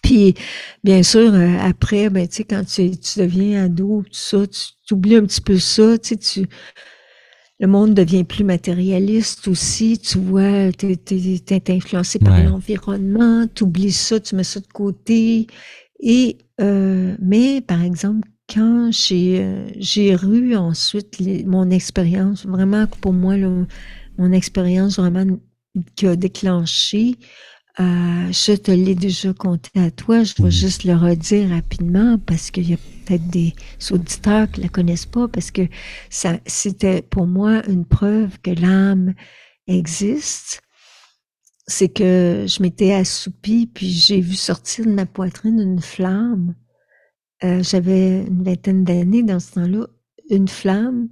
Puis, 0.03 0.35
bien 0.83 1.03
sûr, 1.05 1.33
euh, 1.33 1.57
après, 1.61 2.11
ben, 2.11 2.27
tu 2.27 2.37
sais, 2.37 2.45
quand 2.45 2.65
tu, 2.65 2.91
tu 2.99 3.21
deviens 3.21 3.65
ado, 3.67 4.03
tout 4.03 4.11
ça, 4.13 4.39
tu 4.49 4.95
oublies 4.95 5.15
un 5.17 5.25
petit 5.25 5.41
peu 5.41 5.59
ça, 5.59 5.97
tu 5.97 6.09
sais, 6.09 6.17
tu, 6.17 6.49
le 7.63 7.69
monde 7.69 7.95
devient 7.95 8.25
plus 8.25 8.43
matérialiste 8.43 9.47
aussi. 9.47 9.97
Tu 9.97 10.19
vois, 10.19 10.73
tu 10.73 10.91
es, 10.91 11.71
influencé 11.71 12.19
par 12.19 12.43
l'environnement, 12.43 13.47
tu 13.55 13.63
oublies 13.63 13.93
ça, 13.93 14.19
tu 14.19 14.35
mets 14.35 14.43
ça 14.43 14.59
de 14.59 14.67
côté. 14.67 15.47
Et 16.01 16.39
euh, 16.61 17.15
mais 17.21 17.61
par 17.61 17.81
exemple, 17.85 18.29
quand 18.53 18.91
j'ai 18.91 19.39
euh, 19.41 19.65
j'ai 19.77 20.11
eu 20.11 20.57
ensuite 20.57 21.23
mon 21.47 21.71
expérience, 21.71 22.45
vraiment 22.45 22.89
pour 23.01 23.13
moi, 23.13 23.37
mon 24.19 24.33
expérience 24.33 24.99
vraiment 24.99 25.25
qui 25.95 26.09
a 26.09 26.17
déclenché, 26.17 27.15
euh, 27.79 28.33
je 28.33 28.57
te 28.57 28.73
l'ai 28.73 28.97
déjà 28.97 29.33
compté 29.33 29.71
à 29.79 29.93
toi, 29.93 30.25
je 30.25 30.43
vais 30.43 30.51
juste 30.51 30.83
le 30.83 30.97
redire 30.97 31.51
rapidement 31.51 32.19
parce 32.19 32.51
qu'il 32.51 32.69
y 32.69 32.75
a 32.75 32.79
des 33.19 33.55
auditeurs 33.91 34.51
qui 34.51 34.61
la 34.61 34.69
connaissent 34.69 35.07
pas 35.07 35.29
parce 35.29 35.51
que 35.51 35.63
c'était 36.11 37.03
pour 37.03 37.27
moi 37.27 37.63
une 37.69 37.85
preuve 37.85 38.39
que 38.41 38.51
l'âme 38.51 39.15
existe. 39.67 40.63
C'est 41.67 41.89
que 41.89 42.45
je 42.49 42.63
m'étais 42.63 42.93
assoupie 42.93 43.67
puis 43.67 43.91
j'ai 43.91 44.21
vu 44.21 44.35
sortir 44.35 44.85
de 44.85 44.91
ma 44.91 45.07
poitrine 45.07 45.61
une 45.61 45.81
flamme. 45.81 46.55
Euh, 47.45 47.63
j'avais 47.63 48.25
une 48.27 48.45
vingtaine 48.45 48.85
d'années 48.85 49.23
dans 49.23 49.41
ce 49.41 49.53
temps-là, 49.53 49.87
une 50.31 50.49
flamme 50.49 51.09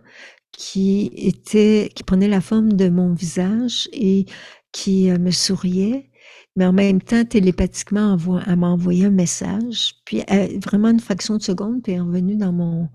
qui 0.53 1.11
était, 1.17 1.91
qui 1.95 2.05
prenait 2.05 2.29
la 2.29 2.41
forme 2.41 2.75
de 2.75 2.89
mon 2.89 3.15
visage 3.15 3.89
et 3.93 4.27
qui 4.73 5.11
euh, 5.11 5.19
me 5.19 5.31
souriait 5.31 6.10
mais 6.57 6.67
en 6.67 6.73
même 6.73 7.01
temps, 7.01 7.25
télépathiquement, 7.25 8.17
elle 8.47 8.57
m'a 8.57 8.69
envoyé 8.69 9.07
un 9.07 9.11
message. 9.11 9.95
Puis 10.05 10.23
vraiment 10.65 10.89
une 10.91 11.01
fraction 11.01 11.37
de 11.37 11.43
seconde, 11.43 11.83
puis 11.83 11.93
elle 11.93 11.99
est 11.99 12.03
revenue 12.03 12.37
dans 12.37 12.53
mon 12.53 12.89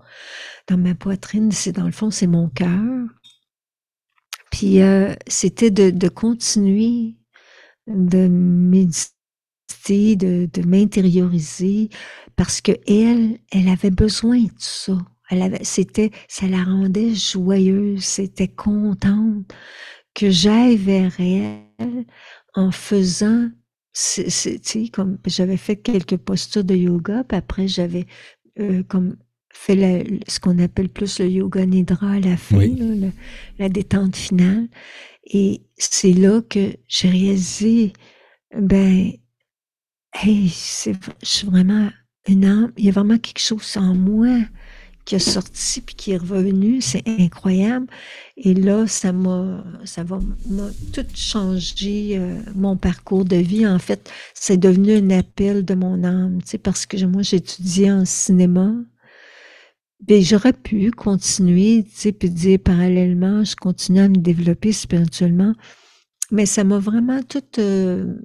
dans 0.68 0.78
ma 0.78 0.94
poitrine. 0.94 1.50
C'est 1.52 1.72
dans 1.72 1.86
le 1.86 1.92
fond, 1.92 2.10
c'est 2.10 2.26
mon 2.26 2.48
cœur. 2.48 3.06
Puis 4.50 4.82
euh, 4.82 5.14
c'était 5.26 5.70
de, 5.70 5.90
de 5.90 6.08
continuer 6.08 7.16
de 7.86 8.28
méditer 8.28 9.12
de, 10.16 10.48
de 10.52 10.62
m'intérioriser, 10.66 11.88
parce 12.36 12.60
que 12.60 12.72
elle, 12.86 13.38
elle 13.52 13.68
avait 13.68 13.90
besoin 13.90 14.42
de 14.42 14.50
ça. 14.58 14.98
Elle 15.30 15.42
avait, 15.42 15.64
c'était, 15.64 16.10
ça 16.28 16.46
la 16.46 16.62
rendait 16.62 17.14
joyeuse, 17.14 18.04
c'était 18.04 18.48
contente 18.48 19.52
que 20.14 20.30
j'aille 20.30 20.76
vers 20.76 21.12
elle 21.20 22.06
en 22.56 22.72
faisant, 22.72 23.50
c'est, 23.92 24.60
comme 24.92 25.18
j'avais 25.26 25.56
fait 25.56 25.76
quelques 25.76 26.16
postures 26.16 26.64
de 26.64 26.74
yoga, 26.74 27.22
puis 27.24 27.38
après 27.38 27.68
j'avais 27.68 28.06
euh, 28.58 28.82
comme 28.82 29.16
fait 29.52 30.20
ce 30.28 30.40
qu'on 30.40 30.58
appelle 30.58 30.88
plus 30.88 31.18
le 31.18 31.28
yoga 31.28 31.64
nidra 31.64 32.12
à 32.12 32.20
la 32.20 32.36
fin, 32.36 32.68
la 33.58 33.68
détente 33.68 34.16
finale. 34.16 34.68
Et 35.24 35.62
c'est 35.76 36.12
là 36.12 36.42
que 36.42 36.72
j'ai 36.88 37.08
réalisé, 37.08 37.92
ben, 38.56 39.12
hey, 40.14 40.48
je 40.48 40.92
suis 41.22 41.46
vraiment 41.46 41.90
une 42.28 42.44
âme, 42.44 42.72
il 42.76 42.84
y 42.84 42.88
a 42.88 42.92
vraiment 42.92 43.18
quelque 43.18 43.40
chose 43.40 43.76
en 43.76 43.94
moi 43.94 44.40
qui 45.06 45.14
est 45.14 45.18
sorti 45.20 45.80
puis 45.80 45.94
qui 45.94 46.10
est 46.10 46.16
revenu, 46.18 46.82
c'est 46.82 47.04
incroyable. 47.06 47.86
Et 48.36 48.52
là, 48.52 48.86
ça 48.86 49.12
m'a, 49.12 49.64
ça 49.84 50.02
va, 50.02 50.18
m'a 50.50 50.68
tout 50.92 51.06
changé 51.14 52.18
euh, 52.18 52.40
mon 52.54 52.76
parcours 52.76 53.24
de 53.24 53.36
vie. 53.36 53.66
En 53.66 53.78
fait, 53.78 54.10
c'est 54.34 54.58
devenu 54.58 54.96
un 54.96 55.10
appel 55.10 55.64
de 55.64 55.74
mon 55.74 56.02
âme, 56.04 56.42
tu 56.42 56.50
sais, 56.50 56.58
parce 56.58 56.84
que 56.84 57.02
moi, 57.06 57.22
j'étudiais 57.22 57.92
en 57.92 58.04
cinéma. 58.04 58.74
Ben, 60.06 60.20
j'aurais 60.22 60.52
pu 60.52 60.90
continuer, 60.90 61.84
tu 61.84 61.90
sais, 61.94 62.12
puis 62.12 62.28
dire 62.28 62.58
parallèlement, 62.58 63.44
je 63.44 63.56
continue 63.56 64.00
à 64.00 64.08
me 64.08 64.16
développer 64.16 64.72
spirituellement. 64.72 65.54
Mais 66.32 66.46
ça 66.46 66.64
m'a 66.64 66.78
vraiment 66.78 67.22
tout 67.22 67.44
euh, 67.58 68.16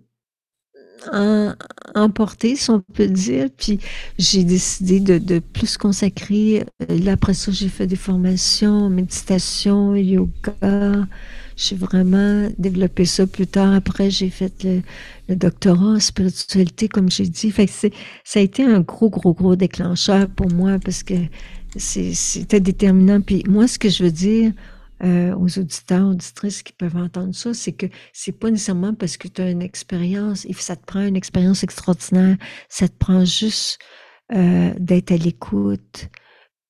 emporté, 1.96 2.56
si 2.56 2.70
on 2.70 2.82
peut 2.82 3.08
dire. 3.08 3.48
Puis 3.58 3.80
j'ai 4.18 4.44
décidé 4.44 5.00
de, 5.00 5.18
de, 5.18 5.40
plus 5.40 5.78
consacrer. 5.78 6.64
Euh, 6.90 6.98
là, 7.00 7.14
après 7.14 7.34
ça, 7.34 7.52
j'ai 7.52 7.70
fait 7.70 7.88
des 7.88 7.96
formations, 7.96 8.90
méditation, 8.90 9.96
yoga. 9.96 11.08
J'ai 11.56 11.76
vraiment 11.76 12.50
développé 12.58 13.06
ça 13.06 13.28
plus 13.28 13.48
tard. 13.48 13.74
Après, 13.74 14.10
j'ai 14.10 14.30
fait 14.30 14.64
le, 14.64 14.82
le, 15.30 15.36
doctorat 15.36 15.96
en 15.96 16.00
spiritualité, 16.00 16.88
comme 16.88 17.10
j'ai 17.10 17.28
dit. 17.28 17.52
Fait 17.52 17.68
que 17.68 17.72
ça 18.24 18.40
a 18.40 18.42
été 18.42 18.64
un 18.64 18.80
gros, 18.82 19.10
gros, 19.10 19.34
gros 19.34 19.56
déclencheur 19.56 20.28
pour 20.30 20.52
moi 20.52 20.78
parce 20.84 21.04
que 21.04 21.16
c'était 21.78 22.60
déterminant. 22.60 23.22
Puis 23.22 23.44
moi, 23.48 23.68
ce 23.68 23.80
que 23.80 23.90
je 23.90 24.04
veux 24.04 24.12
dire 24.12 24.52
euh, 25.04 25.36
aux 25.36 25.60
auditeurs, 25.60 26.08
auditrices 26.08 26.64
qui 26.64 26.74
peuvent 26.74 26.98
entendre 26.98 27.34
ça, 27.34 27.54
c'est 27.54 27.74
que 27.74 27.88
c'est 28.14 28.32
pas 28.32 28.52
nécessairement 28.52 28.94
parce 28.94 29.18
que 29.18 29.28
tu 29.28 29.42
as 29.42 29.50
une 29.50 29.62
expérience, 29.62 30.46
ça 30.60 30.76
te 30.76 30.86
prend 30.86 31.02
une 31.02 31.16
expérience 31.16 31.64
extraordinaire, 31.64 32.38
ça 32.70 32.88
te 32.88 32.96
prend 32.98 33.26
juste 33.26 33.80
euh, 34.34 34.74
d'être 34.80 35.12
à 35.12 35.18
l'écoute 35.18 36.10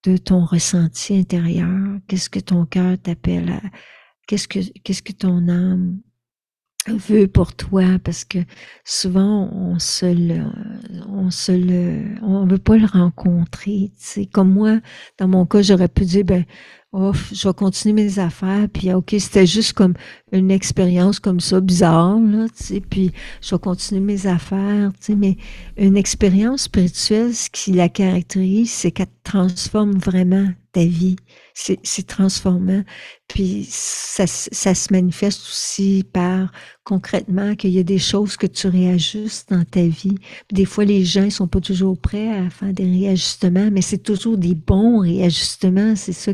de 0.04 0.18
ton 0.18 0.46
ressenti 0.46 1.16
intérieur. 1.16 2.00
Qu'est-ce 2.08 2.30
que 2.30 2.40
ton 2.40 2.66
cœur 2.66 2.98
t'appelle 2.98 3.62
qu'est-ce 4.32 4.48
que, 4.48 4.60
qu'est-ce 4.84 5.04
que 5.04 5.12
ton 5.12 5.50
âme 5.50 6.00
veut 6.88 7.28
pour 7.28 7.54
toi 7.54 8.00
parce 8.04 8.24
que 8.24 8.40
souvent 8.86 9.50
on 9.54 9.78
se 9.78 10.06
le, 10.06 10.46
on 11.08 11.30
se 11.30 11.52
le, 11.52 12.16
on 12.24 12.46
veut 12.46 12.58
pas 12.58 12.78
le 12.78 12.86
rencontrer. 12.86 13.92
Tu 14.00 14.26
Comme 14.28 14.54
moi, 14.54 14.80
dans 15.20 15.28
mon 15.28 15.46
cas, 15.46 15.62
j'aurais 15.62 15.90
pu 15.90 16.06
dire 16.06 16.24
ben 16.24 16.46
oh, 16.94 17.14
je 17.32 17.48
vais 17.48 17.54
continuer 17.54 18.04
mes 18.04 18.20
affaires, 18.20 18.68
puis 18.72 18.94
ok, 18.94 19.16
c'était 19.20 19.46
juste 19.46 19.74
comme 19.74 19.94
une 20.32 20.52
expérience 20.52 21.20
comme 21.20 21.40
ça, 21.40 21.60
bizarre, 21.62 22.20
là, 22.20 22.48
tu 22.50 22.64
sais, 22.64 22.82
puis 22.82 23.12
je 23.42 23.56
vais 23.56 23.60
continuer 23.60 24.02
mes 24.02 24.28
affaires, 24.28 24.92
tu 25.00 25.06
sais, 25.08 25.16
mais 25.16 25.38
une 25.78 25.98
expérience 25.98 26.64
spirituelle, 26.64 27.34
ce 27.34 27.50
qui 27.50 27.72
la 27.72 27.90
caractérise, 27.90 28.72
c'est 28.72 28.92
qu'elle 28.92 29.08
transforme 29.24 29.94
vraiment 29.98 30.48
ta 30.72 30.86
vie. 30.86 31.16
C'est 31.54 32.08
transformant. 32.08 32.84
Puis 33.28 33.68
ça, 33.70 34.26
ça, 34.26 34.74
se 34.74 34.92
manifeste 34.92 35.42
aussi 35.42 36.06
par 36.12 36.52
concrètement 36.84 37.56
qu'il 37.56 37.72
y 37.72 37.80
a 37.80 37.84
des 37.84 38.00
choses 38.00 38.38
que 38.38 38.48
tu 38.48 38.68
réajustes 38.68 39.52
dans 39.52 39.66
ta 39.66 39.84
vie. 39.84 40.16
des 40.52 40.66
fois, 40.66 40.86
les 40.86 41.04
gens 41.04 41.26
ne 41.26 41.30
sont 41.30 41.48
pas 41.48 41.60
toujours 41.60 42.00
prêts 42.00 42.30
à 42.30 42.50
faire 42.50 42.74
des 42.74 42.86
réajustements, 42.86 43.70
mais 43.72 43.82
c'est 43.82 44.02
toujours 44.02 44.38
des 44.38 44.56
bons 44.56 45.00
réajustements. 45.00 45.96
C'est 45.96 46.14
ça 46.14 46.34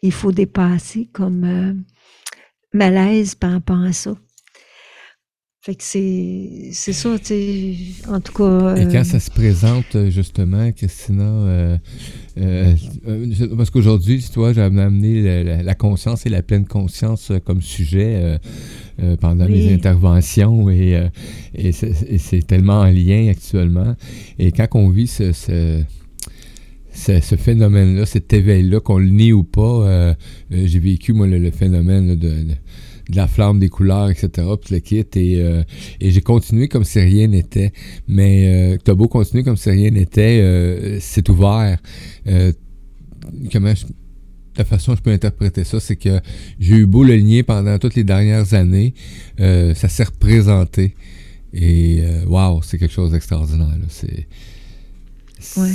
qu'il 0.00 0.12
faut 0.12 0.32
dépasser 0.32 1.08
comme 1.12 1.44
euh, 1.44 1.74
malaise 2.72 3.34
par 3.34 3.52
rapport 3.52 3.80
à 3.80 3.92
ça. 3.92 4.14
Fait 5.64 5.76
que 5.76 5.82
c'est, 5.82 6.68
c'est 6.72 6.92
ça, 6.92 7.18
tu 7.18 7.24
sais, 7.24 7.74
en 8.06 8.20
tout 8.20 8.34
cas. 8.34 8.76
Et 8.76 8.84
quand 8.84 8.96
euh, 8.96 9.04
ça 9.04 9.18
se 9.18 9.30
présente, 9.30 9.96
justement, 10.10 10.70
Christina, 10.72 11.22
euh, 11.22 11.78
euh, 12.36 12.74
parce 13.56 13.70
qu'aujourd'hui, 13.70 14.22
toi, 14.30 14.52
j'ai 14.52 14.60
amené 14.60 15.42
la, 15.62 15.74
conscience 15.74 16.26
et 16.26 16.28
la 16.28 16.42
pleine 16.42 16.66
conscience 16.66 17.32
comme 17.46 17.62
sujet 17.62 18.38
pendant 19.22 19.46
les 19.46 19.72
interventions 19.72 20.68
et, 20.68 21.02
et, 21.54 21.72
c'est, 21.72 22.46
tellement 22.46 22.80
en 22.80 22.90
lien 22.90 23.30
actuellement. 23.30 23.96
Et 24.38 24.52
quand 24.52 24.68
on 24.74 24.90
vit 24.90 25.06
ce, 25.06 25.32
ce 25.32 25.82
ce, 26.94 27.36
phénomène-là, 27.36 28.06
cet 28.06 28.32
éveil-là, 28.32 28.80
qu'on 28.80 28.98
le 28.98 29.10
nie 29.10 29.32
ou 29.32 29.44
pas, 29.44 30.16
j'ai 30.50 30.78
vécu, 30.78 31.12
moi, 31.12 31.26
le, 31.26 31.50
phénomène 31.50 32.14
de, 32.16 32.54
la 33.12 33.26
flamme 33.26 33.58
des 33.58 33.68
couleurs, 33.68 34.10
etc. 34.10 34.48
Puis 34.60 34.74
le 34.74 34.80
kit. 34.80 35.04
Et, 35.14 35.40
euh, 35.40 35.62
et 36.00 36.10
j'ai 36.10 36.20
continué 36.20 36.68
comme 36.68 36.84
si 36.84 37.00
rien 37.00 37.28
n'était. 37.28 37.72
Mais 38.08 38.74
euh, 38.74 38.78
t'as 38.82 38.94
beau 38.94 39.08
continuer 39.08 39.42
comme 39.42 39.56
si 39.56 39.70
rien 39.70 39.90
n'était, 39.90 40.40
euh, 40.42 40.98
c'est 41.00 41.28
ouvert. 41.28 41.78
Euh, 42.26 42.52
comment 43.52 43.74
je, 43.74 43.86
la 44.56 44.64
façon 44.64 44.94
je 44.94 45.02
peux 45.02 45.10
interpréter 45.10 45.64
ça, 45.64 45.80
c'est 45.80 45.96
que 45.96 46.20
j'ai 46.60 46.76
eu 46.76 46.86
beau 46.86 47.02
le 47.02 47.16
nier 47.16 47.42
pendant 47.42 47.78
toutes 47.78 47.96
les 47.96 48.04
dernières 48.04 48.54
années, 48.54 48.94
ça 49.38 49.88
s'est 49.88 50.04
représenté. 50.04 50.94
Et 51.52 52.02
waouh, 52.26 52.62
c'est 52.62 52.78
quelque 52.78 52.92
chose 52.92 53.12
d'extraordinaire. 53.12 53.76
C'est. 53.88 54.28
Ouais. 55.56 55.72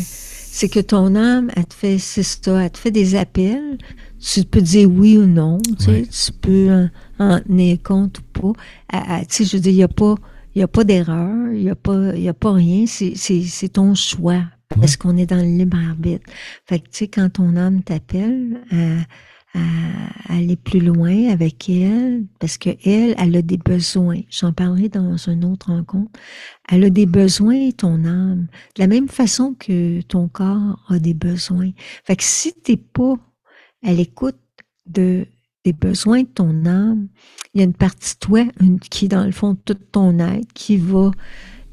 C'est 0.60 0.68
que 0.68 0.82
ton 0.82 1.16
âme, 1.16 1.50
elle 1.56 1.66
te 1.68 1.74
fait, 1.74 1.98
c'est 2.00 2.22
ça, 2.22 2.66
elle 2.66 2.70
te 2.70 2.78
fait 2.78 2.92
des 2.92 3.16
appels, 3.16 3.78
tu 4.20 4.44
peux 4.44 4.60
dire 4.60 4.92
oui 4.92 5.18
ou 5.18 5.26
non, 5.26 5.58
tu, 5.80 5.86
sais, 5.86 6.06
tu 6.06 6.34
peux 6.34 6.90
en, 7.18 7.40
tenir 7.40 7.78
compte 7.82 8.20
ou 8.20 8.54
pas. 8.92 9.22
tu 9.22 9.26
sais, 9.30 9.46
je 9.46 9.56
veux 9.56 9.62
dire, 9.62 9.72
il 9.72 9.78
n'y 9.78 9.84
a 9.84 9.88
pas, 9.88 10.16
y 10.56 10.62
a 10.62 10.68
pas 10.68 10.84
d'erreur, 10.84 11.54
il 11.54 11.64
n'y 11.64 11.70
a, 11.70 11.76
pas, 11.76 12.14
y 12.14 12.28
a 12.28 12.34
pas 12.34 12.52
rien, 12.52 12.84
c'est 12.88 13.70
ton 13.72 13.96
choix. 13.96 14.42
Est-ce 14.84 14.98
qu'on 14.98 15.16
est 15.16 15.28
dans 15.28 15.38
le 15.38 15.44
libre 15.44 15.78
arbitre? 15.78 16.30
Fait 16.66 16.80
que, 16.80 16.90
tu 16.90 16.98
sais, 16.98 17.08
quand 17.08 17.30
ton 17.30 17.56
âme 17.56 17.82
t'appelle 17.82 18.60
à, 18.70 19.06
aller 20.30 20.56
plus 20.56 20.80
loin 20.80 21.30
avec 21.30 21.70
elle, 21.70 22.26
parce 22.40 22.58
que 22.58 22.70
elle, 22.86 23.36
a 23.36 23.42
des 23.42 23.58
besoins. 23.58 24.22
J'en 24.30 24.54
parlerai 24.54 24.90
dans 24.90 25.18
une 25.18 25.44
autre 25.44 25.72
rencontre. 25.72 26.12
Elle 26.70 26.84
a 26.84 26.90
des 26.90 27.06
besoins, 27.06 27.72
ton 27.72 28.06
âme, 28.06 28.48
de 28.76 28.82
la 28.82 28.88
même 28.88 29.10
façon 29.10 29.56
que 29.56 30.02
ton 30.02 30.28
corps 30.28 30.86
a 30.88 31.00
des 31.00 31.14
besoins. 31.14 31.72
Fait 32.04 32.16
que 32.16 32.24
si 32.24 32.54
t'es 32.54 32.78
pas 32.78 33.16
à 33.84 33.92
l'écoute 33.92 34.38
de, 34.86 35.26
des 35.66 35.74
besoins 35.74 36.22
de 36.22 36.28
ton 36.28 36.66
âme, 36.66 37.08
il 37.54 37.60
y 37.60 37.62
a 37.62 37.66
une 37.66 37.74
partie 37.74 38.16
de 38.16 38.20
toi 38.20 38.46
qui 38.90 39.08
dans 39.08 39.26
le 39.26 39.32
fond 39.32 39.56
tout 39.56 39.74
ton 39.74 40.20
être 40.20 40.54
qui 40.54 40.78
va 40.78 41.12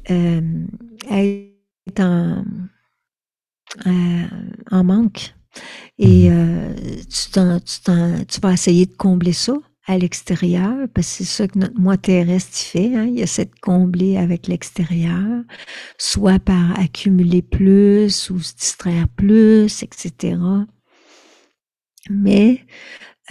euh, 0.09 0.65
être 1.09 1.99
en, 1.99 2.43
euh, 3.85 4.27
en 4.71 4.83
manque. 4.83 5.36
Et 5.99 6.29
mhm. 6.29 6.35
euh, 6.37 6.73
tu, 7.09 8.25
tu, 8.27 8.41
vas 8.41 8.53
essayer 8.53 8.85
de 8.85 8.95
combler 8.95 9.33
ça 9.33 9.53
à 9.87 9.97
l'extérieur, 9.97 10.75
parce 10.93 11.07
que 11.07 11.23
c'est 11.23 11.23
ça 11.23 11.47
que 11.47 11.57
notre 11.57 11.79
moi 11.79 11.97
terrestre 11.97 12.57
fait. 12.57 12.93
Hein? 12.95 13.05
Il 13.05 13.19
essaie 13.19 13.45
de 13.45 13.59
combler 13.61 14.17
avec 14.17 14.47
l'extérieur, 14.47 15.43
soit 15.97 16.39
par 16.39 16.77
accumuler 16.77 17.41
plus 17.41 18.29
ou 18.29 18.39
se 18.39 18.53
distraire 18.53 19.07
plus, 19.15 19.83
etc. 19.83 20.37
Mais 22.09 22.65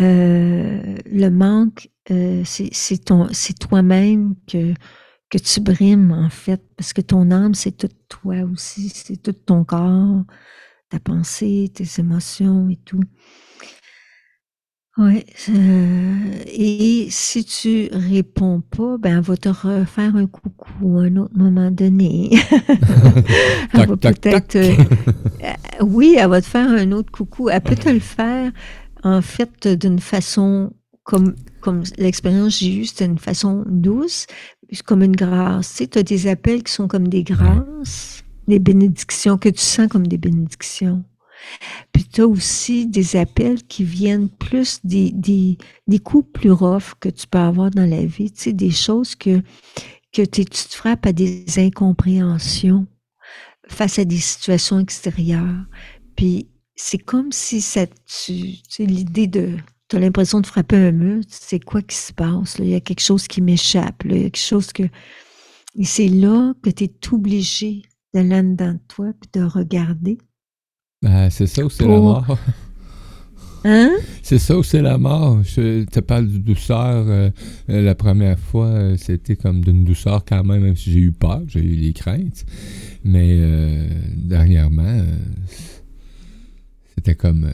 euh, 0.01 0.97
le 1.07 1.29
manque, 1.29 1.91
euh, 2.11 2.43
c'est 2.45 3.59
toi-même 3.59 4.35
que 4.47 4.75
que 5.29 5.39
tu 5.39 5.61
brimes 5.61 6.13
en 6.13 6.31
fait, 6.31 6.63
parce 6.77 6.93
que 6.93 7.01
ton 7.01 7.31
âme 7.31 7.55
c'est 7.55 7.73
tout 7.77 7.89
toi 8.09 8.37
aussi, 8.43 8.91
c'est 8.91 9.21
tout 9.21 9.33
ton 9.33 9.65
corps, 9.65 10.23
ta 10.91 10.99
pensée, 11.01 11.71
tes 11.75 11.87
émotions 11.99 12.69
et 12.69 12.77
tout. 12.77 13.03
Ouais. 14.99 15.27
Euh, 15.51 16.43
et 16.47 17.09
si 17.11 17.45
tu 17.45 17.91
réponds 17.93 18.63
pas, 18.63 18.97
ben 18.97 19.19
elle 19.19 19.23
va 19.23 19.37
te 19.37 19.51
refaire 19.51 20.17
un 20.17 20.27
coucou 20.27 20.99
à 20.99 21.03
un 21.03 21.17
autre 21.17 21.37
moment 21.37 21.71
donné. 21.71 22.31
elle 23.75 23.89
va 23.89 23.97
peut-être. 23.97 24.57
Euh, 24.57 24.75
oui, 25.83 26.17
elle 26.19 26.31
va 26.31 26.41
te 26.41 26.47
faire 26.47 26.71
un 26.71 26.93
autre 26.93 27.13
coucou. 27.13 27.51
Elle 27.51 27.61
peut 27.61 27.75
te 27.75 27.91
le 27.91 28.01
faire 28.01 28.53
en 29.03 29.21
fait 29.21 29.69
d'une 29.69 29.99
façon 29.99 30.73
comme 31.05 31.35
comme 31.61 31.83
l'expérience 31.99 32.59
que 32.59 32.65
j'ai 32.65 32.77
eue, 32.77 32.85
c'était 32.87 33.07
une 33.07 33.19
façon 33.19 33.65
douce, 33.67 34.27
comme 34.85 35.03
une 35.03 35.17
grâce. 35.17 35.71
Tu 35.71 35.77
sais, 35.77 35.87
tu 35.89 35.99
as 35.99 36.03
des 36.05 36.27
appels 36.29 36.63
qui 36.63 36.73
sont 36.73 36.89
comme 36.89 37.09
des 37.09 37.23
grâces, 37.23 38.25
des 38.49 38.59
bénédictions 38.59 39.39
que 39.39 39.49
tu 39.49 39.61
sens 39.61 39.89
comme 39.89 40.07
des 40.07 40.19
bénédictions. 40.19 41.05
Puis 41.93 42.05
tu 42.05 42.23
as 42.23 42.27
aussi 42.27 42.87
des 42.87 43.17
appels 43.17 43.63
qui 43.65 43.85
viennent 43.85 44.29
plus 44.29 44.81
des, 44.85 45.11
des, 45.13 45.59
des, 45.87 45.99
coups 45.99 46.29
plus 46.33 46.51
rough 46.51 46.95
que 47.01 47.09
tu 47.09 47.27
peux 47.27 47.39
avoir 47.39 47.71
dans 47.71 47.89
la 47.89 48.05
vie, 48.05 48.31
tu 48.31 48.43
sais, 48.43 48.53
des 48.53 48.71
choses 48.71 49.15
que, 49.15 49.43
que 50.13 50.23
tu 50.23 50.45
te 50.45 50.75
frappes 50.75 51.07
à 51.07 51.13
des 51.13 51.45
incompréhensions 51.59 52.87
face 53.69 53.99
à 53.99 54.05
des 54.05 54.19
situations 54.19 54.79
extérieures. 54.81 55.67
Puis 56.17 56.49
c'est 56.75 56.99
comme 56.99 57.33
si 57.33 57.61
ça, 57.61 57.87
tu, 57.87 58.57
sais, 58.69 58.85
l'idée 58.85 59.27
de, 59.27 59.57
tu 59.89 59.97
as 59.97 60.01
l'impression 60.01 60.41
de 60.41 60.47
frapper 60.47 60.77
un 60.77 60.93
mur, 60.93 61.23
c'est 61.29 61.61
quoi 61.61 61.83
qui 61.83 61.97
se 61.97 62.13
passe? 62.13 62.59
Là? 62.59 62.65
Il 62.65 62.71
y 62.71 62.75
a 62.75 62.81
quelque 62.81 63.03
chose 63.03 63.27
qui 63.27 63.41
m'échappe, 63.41 64.03
il 64.05 64.13
y 64.13 64.21
a 64.21 64.23
quelque 64.25 64.39
chose 64.39 64.73
que... 64.73 64.85
Et 65.79 65.85
c'est 65.85 66.09
là 66.09 66.55
que 66.63 66.71
tu 66.71 66.85
es 66.85 66.91
obligé 67.13 67.83
d'aller 68.23 68.51
dedans 68.51 68.73
de 68.73 68.81
toi 68.89 69.07
puis 69.21 69.31
de 69.41 69.45
regarder 69.45 70.19
ben, 71.03 71.29
c'est 71.31 71.47
ça 71.47 71.65
ou 71.65 71.71
c'est 71.71 71.87
la 71.87 71.99
mort? 72.01 72.39
Hein? 73.65 73.97
C'est 74.23 74.39
ça 74.39 74.57
ou 74.57 74.63
c'est 74.63 74.81
la 74.81 74.97
mort? 74.97 75.43
Je 75.43 75.85
te 75.85 76.01
parle 76.01 76.29
de 76.29 76.39
douceur. 76.39 77.05
Euh, 77.09 77.31
euh, 77.69 77.83
la 77.83 77.95
première 77.95 78.39
fois, 78.39 78.67
euh, 78.67 78.97
c'était 78.97 79.37
comme 79.37 79.61
d'une 79.61 79.85
douceur 79.85 80.25
quand 80.25 80.45
même, 80.45 80.63
même 80.63 80.77
si 80.77 80.93
j'ai 80.93 81.01
eu 81.01 81.13
peur, 81.13 81.43
j'ai 81.49 81.61
eu 81.61 81.77
des 81.77 81.93
craintes. 81.93 82.47
Mais 83.05 83.39
dernièrement, 84.17 85.01
c'était 86.95 87.15
comme 87.15 87.51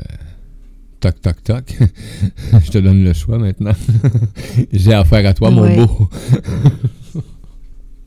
toc, 1.01 1.20
toc, 1.20 1.42
toc. 1.42 1.79
Je 2.64 2.70
te 2.70 2.79
donne 2.79 3.05
le 3.05 3.12
choix 3.12 3.38
maintenant. 3.38 3.75
j'ai 4.72 4.94
affaire 4.94 5.27
à 5.27 5.35
toi, 5.35 5.51
mon 5.51 5.75
beau. 5.75 6.09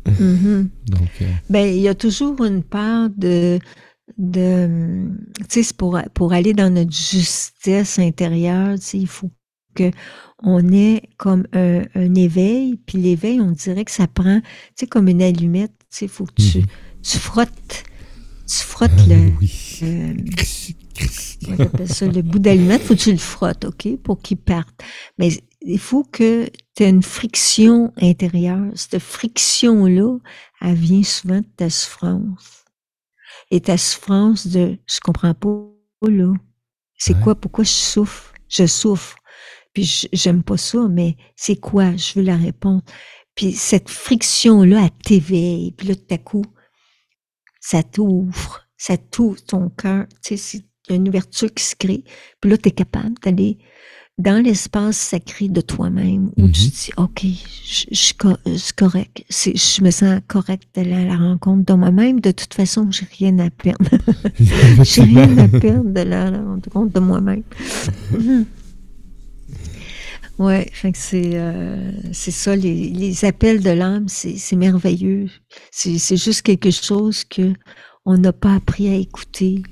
Mm-hmm. 0.05 0.69
Donc, 0.87 1.23
ben, 1.49 1.67
il 1.67 1.81
y 1.81 1.87
a 1.87 1.95
toujours 1.95 2.43
une 2.43 2.63
part 2.63 3.09
de 3.09 3.59
de, 4.17 5.09
tu 5.49 5.63
sais, 5.63 5.73
pour, 5.75 5.99
pour 6.13 6.33
aller 6.33 6.53
dans 6.53 6.73
notre 6.73 6.91
justesse 6.91 7.99
intérieure, 7.99 8.75
tu 8.75 8.85
sais, 8.85 8.97
il 8.99 9.07
faut 9.07 9.31
que 9.73 9.91
on 10.43 10.71
ait 10.71 11.03
comme 11.17 11.45
un, 11.53 11.83
un 11.95 12.15
éveil, 12.15 12.77
puis 12.85 12.97
l'éveil, 12.97 13.41
on 13.41 13.51
dirait 13.51 13.85
que 13.85 13.91
ça 13.91 14.07
prend, 14.07 14.41
tu 14.41 14.47
sais, 14.75 14.87
comme 14.87 15.07
une 15.07 15.21
allumette, 15.21 15.73
tu 15.91 16.07
faut 16.07 16.25
que 16.25 16.41
tu, 16.41 16.59
mhm. 16.59 16.65
tu 17.01 17.17
frottes, 17.17 17.83
tu 18.47 18.57
frottes 18.57 18.91
ah 18.97 19.07
le, 19.07 19.31
oui. 19.39 19.47
ça, 21.87 22.05
le 22.07 22.21
bout 22.21 22.39
d'allumette, 22.39 22.81
faut 22.81 22.95
que 22.95 22.99
tu 22.99 23.11
le 23.11 23.17
frottes, 23.17 23.65
OK, 23.65 23.97
pour 24.03 24.21
qu'il 24.21 24.37
parte. 24.37 24.83
Mais 25.17 25.29
il 25.65 25.79
faut 25.79 26.03
que 26.03 26.49
tu 26.75 26.83
aies 26.83 26.89
une 26.89 27.03
friction 27.03 27.91
intérieure. 27.97 28.71
Cette 28.75 28.99
friction-là, 28.99 30.17
elle 30.61 30.75
vient 30.75 31.03
souvent 31.03 31.39
de 31.39 31.47
ta 31.57 31.69
souffrance 31.69 32.65
et 33.49 33.61
ta 33.61 33.77
souffrance 33.77 34.47
de 34.47 34.77
je 34.87 34.99
comprends 34.99 35.33
pas 35.33 35.49
là. 36.07 36.33
C'est 36.97 37.19
quoi? 37.19 37.35
Pourquoi 37.35 37.63
je 37.63 37.71
souffre? 37.71 38.33
Je 38.47 38.65
souffre. 38.67 39.15
Puis 39.73 40.07
j'aime 40.13 40.43
pas 40.43 40.57
ça, 40.57 40.87
mais 40.87 41.17
c'est 41.35 41.57
quoi? 41.57 41.95
Je 41.97 42.13
veux 42.19 42.25
la 42.25 42.37
réponse. 42.37 42.83
Puis 43.33 43.51
cette 43.51 43.89
friction-là, 43.89 44.83
elle 44.83 45.03
t'éveille. 45.03 45.71
Puis 45.71 45.87
là, 45.89 45.95
tout 45.95 46.13
à 46.13 46.17
coup, 46.17 46.45
ça 47.59 47.83
t'ouvre. 47.83 48.61
Ça 48.77 48.97
t'ouvre 48.97 49.43
ton 49.43 49.69
cœur. 49.69 50.05
Tu 50.23 50.37
sais, 50.37 50.59
il 50.59 50.63
y 50.89 50.93
a 50.93 50.95
une 50.95 51.09
ouverture 51.09 51.53
qui 51.53 51.63
se 51.63 51.75
crée. 51.75 52.03
Puis 52.39 52.49
là, 52.51 52.57
tu 52.57 52.69
es 52.69 52.71
capable 52.71 53.15
d'aller 53.15 53.57
dans 54.17 54.41
l'espace 54.41 54.97
sacré 54.97 55.49
de 55.49 55.59
toi-même 55.61 56.31
où 56.37 56.47
tu 56.47 56.61
mm-hmm. 56.61 56.71
dis, 56.71 56.89
OK, 56.97 57.21
je, 57.23 57.85
je, 57.91 58.57
suis 58.57 58.73
correct, 58.73 59.25
je 59.29 59.83
me 59.83 59.91
sens 59.91 60.21
correct 60.27 60.63
d'aller 60.73 60.93
à 60.93 61.05
la 61.05 61.17
rencontre 61.17 61.65
de 61.65 61.73
moi-même. 61.73 62.21
De 62.21 62.31
toute 62.31 62.53
façon, 62.53 62.89
j'ai 62.91 63.07
rien 63.17 63.37
à 63.39 63.49
perdre. 63.49 63.89
j'ai 64.83 65.01
rien 65.01 65.37
à 65.37 65.47
perdre 65.47 65.89
de 65.89 66.01
la 66.01 66.31
rencontre 66.31 66.93
de 66.93 66.99
moi-même. 66.99 67.43
Ouais, 70.37 70.69
c'est 70.93 71.31
euh, 71.35 71.91
c'est 72.11 72.31
ça, 72.31 72.57
les, 72.57 72.89
les 72.89 73.23
appels 73.23 73.63
de 73.63 73.69
l'âme, 73.69 74.07
c'est 74.09 74.55
merveilleux. 74.57 75.29
C'est 75.71 76.17
juste 76.17 76.41
quelque 76.41 76.71
chose 76.71 77.23
que 77.23 77.53
on 78.05 78.17
n'a 78.17 78.33
pas 78.33 78.55
appris 78.55 78.89
à 78.89 78.95
écouter, 78.95 79.63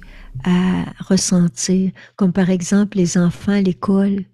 à 0.43 0.85
ressentir, 0.99 1.91
comme 2.15 2.33
par 2.33 2.49
exemple 2.49 2.97
les 2.97 3.17
enfants 3.17 3.53
à 3.53 3.61
l'école. 3.61 4.25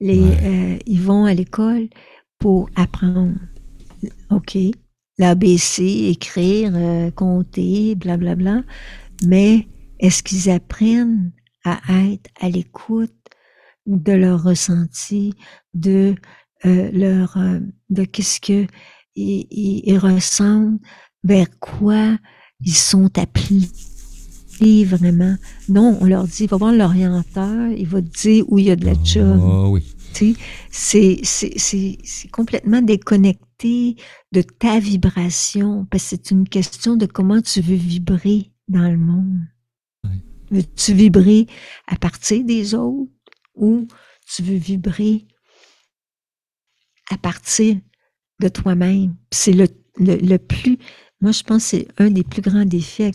Les, 0.00 0.22
euh, 0.22 0.78
ils 0.86 1.00
vont 1.00 1.24
à 1.24 1.34
l'école 1.34 1.88
pour 2.38 2.70
apprendre. 2.74 3.34
OK, 4.30 4.56
l'ABC, 5.18 6.08
écrire, 6.08 6.72
euh, 6.74 7.10
compter, 7.10 7.94
blablabla. 7.94 8.34
Bla, 8.34 8.62
bla. 8.62 8.64
Mais 9.26 9.68
est-ce 9.98 10.22
qu'ils 10.22 10.50
apprennent 10.50 11.32
à 11.64 11.78
être 12.10 12.30
à 12.40 12.48
l'écoute 12.48 13.12
de 13.86 14.12
leur 14.12 14.42
ressenti, 14.42 15.34
de 15.74 16.14
euh, 16.64 16.90
leur, 16.92 17.36
de 17.90 18.04
qu'est-ce 18.04 18.40
que 18.40 18.66
ils, 19.14 19.46
ils 19.50 19.98
ressentent, 19.98 20.80
vers 21.22 21.48
quoi 21.58 22.16
ils 22.60 22.74
sont 22.74 23.18
appelés 23.18 23.68
vraiment. 24.84 25.36
Non, 25.68 25.98
on 26.00 26.04
leur 26.04 26.26
dit, 26.26 26.46
va 26.46 26.56
voir 26.56 26.72
l'orienteur, 26.72 27.70
il 27.70 27.86
va 27.86 28.02
te 28.02 28.20
dire 28.20 28.44
où 28.48 28.58
il 28.58 28.66
y 28.66 28.70
a 28.70 28.76
de 28.76 28.84
la 28.84 28.94
job. 29.02 29.40
Oh, 29.42 29.68
oui. 29.70 29.84
C'est 30.70 31.22
complètement 32.32 32.82
déconnecté 32.82 33.96
de 34.32 34.42
ta 34.42 34.78
vibration, 34.78 35.86
parce 35.90 36.04
que 36.04 36.08
c'est 36.10 36.30
une 36.30 36.48
question 36.48 36.96
de 36.96 37.06
comment 37.06 37.40
tu 37.40 37.60
veux 37.60 37.76
vibrer 37.76 38.50
dans 38.68 38.88
le 38.88 38.98
monde. 38.98 39.40
Veux-tu 40.50 40.94
vibrer 40.94 41.46
à 41.86 41.96
partir 41.96 42.44
des 42.44 42.74
autres 42.74 43.10
ou 43.54 43.86
tu 44.26 44.42
veux 44.42 44.56
vibrer 44.56 45.26
à 47.08 47.16
partir 47.16 47.76
de 48.40 48.48
toi-même? 48.48 49.14
C'est 49.30 49.52
le, 49.52 49.68
le, 49.96 50.16
le, 50.16 50.38
plus, 50.38 50.76
moi 51.20 51.30
je 51.30 51.44
pense 51.44 51.62
que 51.62 51.68
c'est 51.70 51.88
un 51.98 52.10
des 52.10 52.24
plus 52.24 52.42
grands 52.42 52.64
défis 52.64 53.12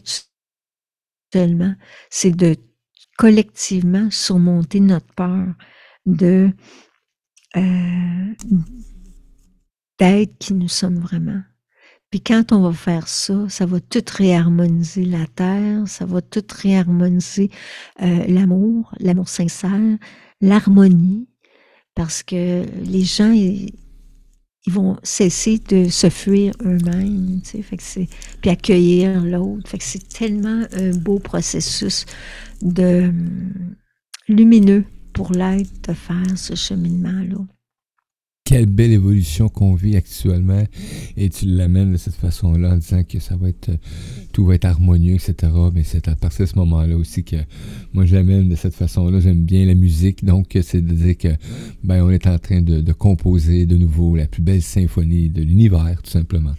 c'est 2.10 2.36
de 2.36 2.56
collectivement 3.17 4.10
surmonter 4.12 4.80
notre 4.80 5.13
peur 5.15 5.48
de 6.06 6.50
euh, 7.56 8.34
d'être 9.98 10.38
qui 10.38 10.54
nous 10.54 10.67
sommes 10.67 11.00
vraiment. 11.00 11.41
Puis 12.12 12.21
quand 12.21 12.52
on 12.52 12.62
va 12.62 12.74
faire 12.74 13.08
ça, 13.08 13.48
ça 13.50 13.65
va 13.65 13.80
tout 13.80 14.04
réharmoniser 14.13 15.06
la 15.06 15.26
terre, 15.28 15.88
ça 15.88 16.06
va 16.06 16.21
tout 16.21 16.45
réharmoniser 16.50 17.50
euh, 18.02 18.26
l'amour, 18.28 18.93
l'amour 19.00 19.28
sincère, 19.28 19.98
l'harmonie, 20.41 21.28
parce 21.95 22.24
que 22.24 22.65
les 22.84 23.04
gens, 23.04 23.34
vont 24.71 24.97
cesser 25.04 25.60
de 25.69 25.89
se 25.89 26.10
fuir 26.10 26.54
eux-mêmes, 26.63 27.41
tu 27.43 27.49
sais, 27.49 27.62
fait 27.62 27.78
que 27.78 27.84
puis 28.41 28.49
accueillir 28.49 29.21
l'autre. 29.23 29.69
Fait 29.69 29.78
que 29.78 29.84
c'est 29.84 30.08
tellement 30.08 30.63
un 30.73 30.91
beau 30.91 31.19
processus 31.19 32.06
de 32.62 33.12
lumineux 34.28 34.86
pour 35.13 35.32
l'être 35.32 35.89
de 35.89 35.93
faire 35.93 36.38
ce 36.38 36.56
cheminement-là. 36.56 37.55
Quelle 38.46 38.68
belle 38.68 38.92
évolution 38.92 39.50
qu'on 39.50 39.74
vit 39.74 39.96
actuellement 39.96 40.64
et 41.18 41.30
tu 41.30 41.46
l'amènes 41.48 41.92
de 41.92 41.98
cette 41.98 42.14
façon-là 42.14 42.74
en 42.74 42.78
disant 42.78 43.04
que 43.04 43.20
ça 43.20 43.36
va 43.36 43.50
être 43.50 43.72
tout 44.34 44.46
va 44.46 44.54
être 44.54 44.66
harmonieux, 44.66 45.16
etc. 45.16 45.52
Mais 45.74 45.84
c'est 45.84 46.08
à 46.08 46.16
partir 46.16 46.46
de 46.46 46.52
ce 46.52 46.56
moment-là 46.60 46.96
aussi 46.96 47.24
que 47.24 47.38
moi 47.94 48.06
je 48.06 48.16
l'amène 48.16 48.48
de 48.48 48.56
cette 48.56 48.76
façon-là. 48.76 49.20
J'aime 49.20 49.44
bien 49.46 49.66
la 49.66 49.74
musique, 49.74 50.24
donc 50.24 50.58
c'est 50.62 50.82
de 50.82 50.94
dire 50.94 51.18
que 51.18 51.30
ben 51.84 52.04
on 52.04 52.12
est 52.12 52.28
en 52.28 52.38
train 52.38 52.62
de, 52.62 52.92
composer 52.94 53.66
de 53.66 53.78
nouveau 53.78 54.16
la 54.16 54.28
plus 54.28 54.44
belle 54.44 54.62
symphonie 54.62 55.30
de 55.30 55.42
l'univers, 55.42 56.00
tout 56.04 56.12
simplement. 56.12 56.54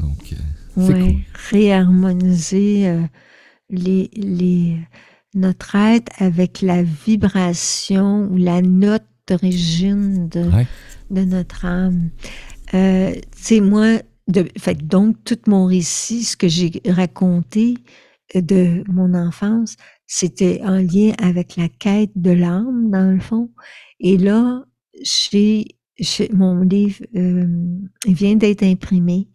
Donc 0.00 0.32
euh, 0.32 0.86
c'est 0.86 0.92
cool. 0.92 1.20
Réharmoniser 1.50 2.88
euh, 2.88 3.02
les, 3.70 4.10
les 4.14 4.76
notre 5.34 5.76
être 5.76 6.10
avec 6.18 6.62
la 6.62 6.82
vibration 6.82 8.28
ou 8.30 8.36
la 8.36 8.62
note 8.62 9.04
d'origine 9.30 10.28
de, 10.28 10.44
de 11.10 11.24
notre 11.24 11.64
âme. 11.64 12.10
Euh, 12.74 13.12
tu 13.12 13.42
sais, 13.42 13.60
moi, 13.60 13.98
de, 14.28 14.46
fait, 14.58 14.86
donc, 14.86 15.16
tout 15.24 15.38
mon 15.46 15.66
récit, 15.66 16.24
ce 16.24 16.36
que 16.36 16.48
j'ai 16.48 16.70
raconté 16.86 17.74
de 18.34 18.84
mon 18.88 19.14
enfance, 19.14 19.76
c'était 20.06 20.60
en 20.64 20.76
lien 20.76 21.12
avec 21.22 21.56
la 21.56 21.68
quête 21.68 22.12
de 22.16 22.30
l'âme, 22.30 22.90
dans 22.90 23.12
le 23.12 23.20
fond. 23.20 23.50
Et 23.98 24.16
là, 24.16 24.64
j'ai, 25.02 25.66
mon 26.32 26.62
livre 26.62 27.04
euh, 27.16 27.46
vient 28.06 28.36
d'être 28.36 28.62
imprimé. 28.62 29.28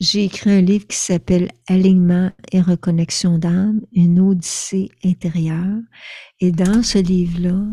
J'ai 0.00 0.24
écrit 0.24 0.50
un 0.50 0.60
livre 0.60 0.86
qui 0.86 0.96
s'appelle 0.96 1.50
Alignement 1.68 2.30
et 2.52 2.60
reconnexion 2.60 3.38
d'âme, 3.38 3.80
une 3.92 4.20
odyssée 4.20 4.90
intérieure. 5.04 5.80
Et 6.40 6.52
dans 6.52 6.82
ce 6.82 6.98
livre-là, 6.98 7.64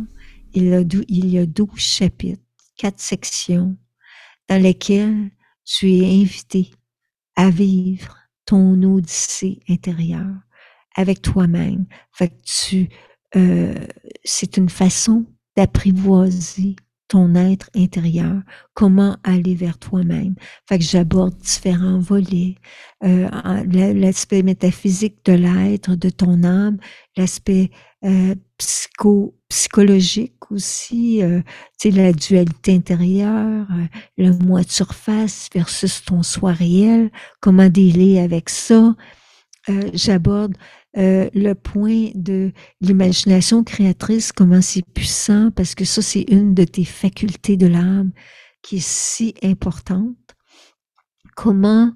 il, 0.53 0.87
il 1.07 1.29
y 1.29 1.37
a 1.37 1.45
douze 1.45 1.79
chapitres, 1.79 2.41
quatre 2.77 2.99
sections, 2.99 3.77
dans 4.49 4.61
lesquelles 4.61 5.31
tu 5.63 5.91
es 5.93 6.21
invité 6.21 6.71
à 7.35 7.49
vivre 7.49 8.17
ton 8.45 8.81
odyssée 8.83 9.59
intérieure 9.69 10.35
avec 10.95 11.21
toi-même. 11.21 11.85
Fait 12.11 12.29
que 12.29 12.41
tu, 12.43 12.89
euh, 13.35 13.87
c'est 14.23 14.57
une 14.57 14.69
façon 14.69 15.25
d'apprivoiser 15.55 16.75
ton 17.11 17.35
être 17.35 17.69
intérieur, 17.75 18.41
comment 18.73 19.17
aller 19.25 19.53
vers 19.53 19.77
toi-même. 19.77 20.33
Fait 20.69 20.79
que 20.79 20.85
j'aborde 20.85 21.35
différents 21.39 21.99
volets, 21.99 22.55
euh, 23.03 23.27
l'aspect 23.65 24.43
métaphysique 24.43 25.17
de 25.25 25.33
l'être, 25.33 25.95
de 25.95 26.09
ton 26.09 26.45
âme, 26.45 26.77
l'aspect 27.17 27.69
euh, 28.05 28.33
psycho, 28.57 29.35
psychologique 29.49 30.51
aussi, 30.51 31.21
euh, 31.21 31.41
tu 31.77 31.91
sais, 31.91 31.97
la 31.97 32.13
dualité 32.13 32.73
intérieure, 32.73 33.67
euh, 33.69 33.85
le 34.17 34.31
moi 34.31 34.61
de 34.61 34.71
surface 34.71 35.49
versus 35.53 36.05
ton 36.05 36.23
soi 36.23 36.53
réel, 36.53 37.11
comment 37.41 37.67
dealer 37.67 38.19
avec 38.19 38.49
ça. 38.49 38.95
Euh, 39.69 39.91
j'aborde 39.93 40.55
euh, 40.97 41.29
le 41.33 41.53
point 41.53 42.09
de 42.15 42.51
l'imagination 42.81 43.63
créatrice, 43.63 44.31
comment 44.31 44.61
c'est 44.61 44.85
puissant, 44.93 45.51
parce 45.51 45.75
que 45.75 45.85
ça, 45.85 46.01
c'est 46.01 46.25
une 46.29 46.53
de 46.53 46.63
tes 46.63 46.85
facultés 46.85 47.57
de 47.57 47.67
l'âme 47.67 48.11
qui 48.61 48.77
est 48.77 48.85
si 48.87 49.33
importante. 49.43 50.17
Comment 51.35 51.93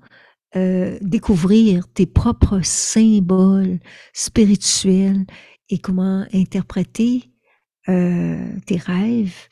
euh, 0.55 0.97
découvrir 1.01 1.87
tes 1.93 2.05
propres 2.05 2.61
symboles 2.63 3.79
spirituels 4.13 5.25
et 5.69 5.79
comment 5.79 6.25
interpréter 6.33 7.31
euh, 7.89 8.47
tes 8.65 8.77
rêves 8.77 9.47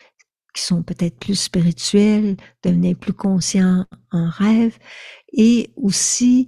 qui 0.54 0.62
sont 0.62 0.84
peut-être 0.84 1.18
plus 1.20 1.36
spirituels, 1.36 2.38
devenir 2.64 2.96
plus 2.96 3.14
conscient 3.14 3.86
en 4.12 4.30
rêve. 4.30 4.78
Et 5.34 5.72
aussi, 5.76 6.48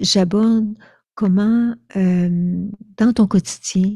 j'aborde 0.00 0.74
comment 1.14 1.74
euh, 1.96 2.68
dans 2.96 3.12
ton 3.12 3.26
quotidien, 3.26 3.94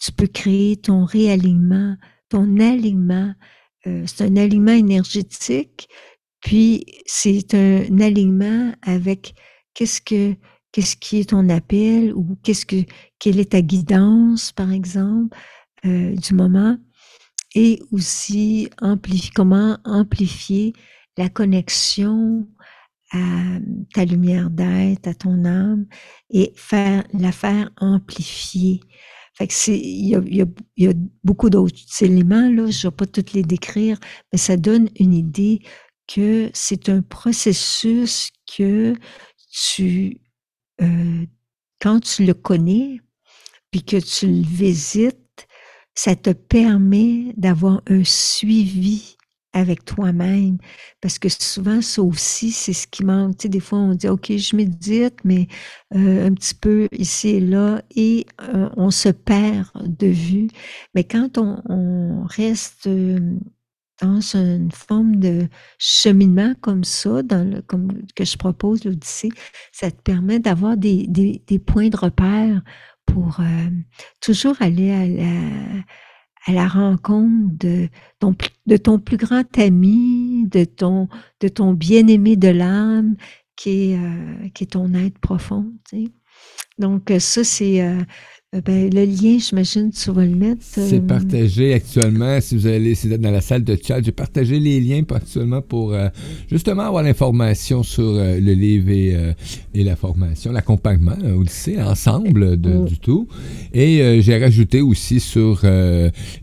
tu 0.00 0.12
peux 0.12 0.26
créer 0.26 0.76
ton 0.76 1.04
réalignement, 1.04 1.96
ton 2.28 2.58
alignement. 2.58 3.34
Euh, 3.86 4.04
c'est 4.06 4.24
un 4.24 4.36
alignement 4.36 4.72
énergétique, 4.72 5.88
puis 6.40 6.84
c'est 7.06 7.54
un 7.54 8.00
alignement 8.00 8.72
avec 8.82 9.34
qu'est-ce 9.74 10.00
que 10.00 10.34
qu'est-ce 10.72 10.96
qui 10.96 11.20
est 11.20 11.30
ton 11.30 11.48
appel 11.48 12.12
ou 12.14 12.36
qu'est-ce 12.42 12.66
que 12.66 12.84
quelle 13.18 13.40
est 13.40 13.52
ta 13.52 13.62
guidance, 13.62 14.52
par 14.52 14.72
exemple, 14.72 15.36
euh, 15.86 16.14
du 16.14 16.34
moment, 16.34 16.76
et 17.54 17.80
aussi 17.92 18.68
amplifier, 18.82 19.30
comment 19.34 19.78
amplifier 19.84 20.74
la 21.16 21.28
connexion 21.30 22.46
à 23.12 23.58
ta 23.94 24.04
lumière 24.04 24.50
d'être, 24.50 25.06
à 25.06 25.14
ton 25.14 25.44
âme, 25.44 25.86
et 26.30 26.52
faire, 26.56 27.04
la 27.12 27.32
faire 27.32 27.70
amplifier. 27.78 28.80
Fait 29.34 29.46
que 29.46 29.52
c'est, 29.54 29.78
il 29.78 30.08
y 30.08 30.14
a, 30.14 30.22
y, 30.24 30.42
a, 30.42 30.46
y 30.76 30.88
a, 30.88 30.92
beaucoup 31.22 31.50
d'autres 31.50 31.76
éléments, 32.00 32.48
là, 32.48 32.70
je 32.70 32.86
ne 32.86 32.90
vais 32.90 32.96
pas 32.96 33.06
toutes 33.06 33.32
les 33.32 33.42
décrire, 33.42 33.98
mais 34.32 34.38
ça 34.38 34.56
donne 34.56 34.88
une 34.98 35.12
idée 35.12 35.60
que 36.06 36.50
c'est 36.54 36.88
un 36.88 37.02
processus 37.02 38.30
que 38.56 38.94
tu, 39.50 40.20
euh, 40.80 41.26
quand 41.80 42.00
tu 42.00 42.24
le 42.24 42.34
connais, 42.34 43.00
puis 43.70 43.82
que 43.82 43.96
tu 43.96 44.26
le 44.26 44.42
visites, 44.42 45.46
ça 45.94 46.14
te 46.14 46.30
permet 46.30 47.32
d'avoir 47.36 47.82
un 47.88 48.04
suivi 48.04 49.15
avec 49.56 49.86
toi-même. 49.86 50.58
Parce 51.00 51.18
que 51.18 51.28
souvent, 51.30 51.80
ça 51.80 52.02
aussi, 52.02 52.52
c'est 52.52 52.74
ce 52.74 52.86
qui 52.86 53.04
manque. 53.04 53.38
Tu 53.38 53.44
sais, 53.44 53.48
des 53.48 53.60
fois, 53.60 53.78
on 53.78 53.94
dit, 53.94 54.08
OK, 54.08 54.30
je 54.36 54.54
médite, 54.54 55.16
mais 55.24 55.48
euh, 55.94 56.26
un 56.26 56.34
petit 56.34 56.54
peu 56.54 56.88
ici 56.92 57.30
et 57.30 57.40
là, 57.40 57.82
et 57.94 58.26
euh, 58.42 58.68
on 58.76 58.90
se 58.90 59.08
perd 59.08 59.70
de 59.76 60.08
vue. 60.08 60.48
Mais 60.94 61.04
quand 61.04 61.38
on, 61.38 62.24
reste 62.26 62.86
euh, 62.86 63.18
dans 64.02 64.20
une 64.20 64.70
forme 64.72 65.16
de 65.16 65.48
cheminement 65.78 66.54
comme 66.60 66.84
ça, 66.84 67.22
dans 67.22 67.48
le, 67.48 67.62
comme 67.62 68.02
que 68.14 68.24
je 68.24 68.36
propose 68.36 68.84
l'Odyssée, 68.84 69.30
ça 69.72 69.90
te 69.90 70.00
permet 70.02 70.38
d'avoir 70.38 70.76
des, 70.76 71.06
des, 71.06 71.42
des, 71.46 71.58
points 71.58 71.88
de 71.88 71.96
repère 71.96 72.60
pour 73.06 73.40
toujours 74.20 74.56
aller 74.60 74.90
à 74.90 75.06
la 75.06 75.82
à 76.46 76.52
la 76.52 76.68
rencontre 76.68 77.56
de 77.58 77.88
ton, 78.76 78.98
plus 78.98 79.16
grand 79.16 79.58
ami, 79.58 80.46
de 80.46 80.64
ton, 80.64 81.08
de 81.40 81.48
ton 81.48 81.72
bien-aimé 81.74 82.36
de 82.36 82.48
l'âme, 82.48 83.16
qui 83.56 83.90
est, 83.90 83.98
euh, 83.98 84.48
qui 84.54 84.64
est 84.64 84.68
ton 84.68 84.94
être 84.94 85.18
profond. 85.18 85.72
Donc, 86.78 87.12
ça, 87.18 87.42
c'est 87.42 87.82
euh, 87.82 88.00
ben, 88.64 88.90
le 88.92 89.04
lien, 89.04 89.38
j'imagine, 89.38 89.90
tu 89.90 90.10
vas 90.10 90.24
le 90.24 90.34
mettre. 90.34 90.62
C'est 90.62 90.94
euh, 90.94 91.00
partagé 91.00 91.74
actuellement. 91.74 92.40
Si 92.40 92.56
vous 92.56 92.66
allez 92.66 92.94
dans 93.18 93.30
la 93.30 93.40
salle 93.40 93.64
de 93.64 93.76
chat, 93.82 94.02
j'ai 94.02 94.12
partagé 94.12 94.58
les 94.58 94.80
liens 94.80 95.02
actuellement 95.08 95.62
pour 95.62 95.92
euh, 95.92 96.08
justement 96.50 96.82
avoir 96.82 97.02
l'information 97.02 97.82
sur 97.82 98.14
le 98.14 98.52
livre 98.52 98.90
et, 98.90 99.84
la 99.84 99.96
formation, 99.96 100.52
l'accompagnement 100.52 101.16
au 101.36 101.42
lycée, 101.42 101.80
ensemble 101.80 102.60
de, 102.60 102.86
du 102.86 102.98
tout. 102.98 103.28
Et 103.72 104.20
j'ai 104.22 104.38
rajouté 104.38 104.80
aussi 104.80 105.20
sur 105.20 105.62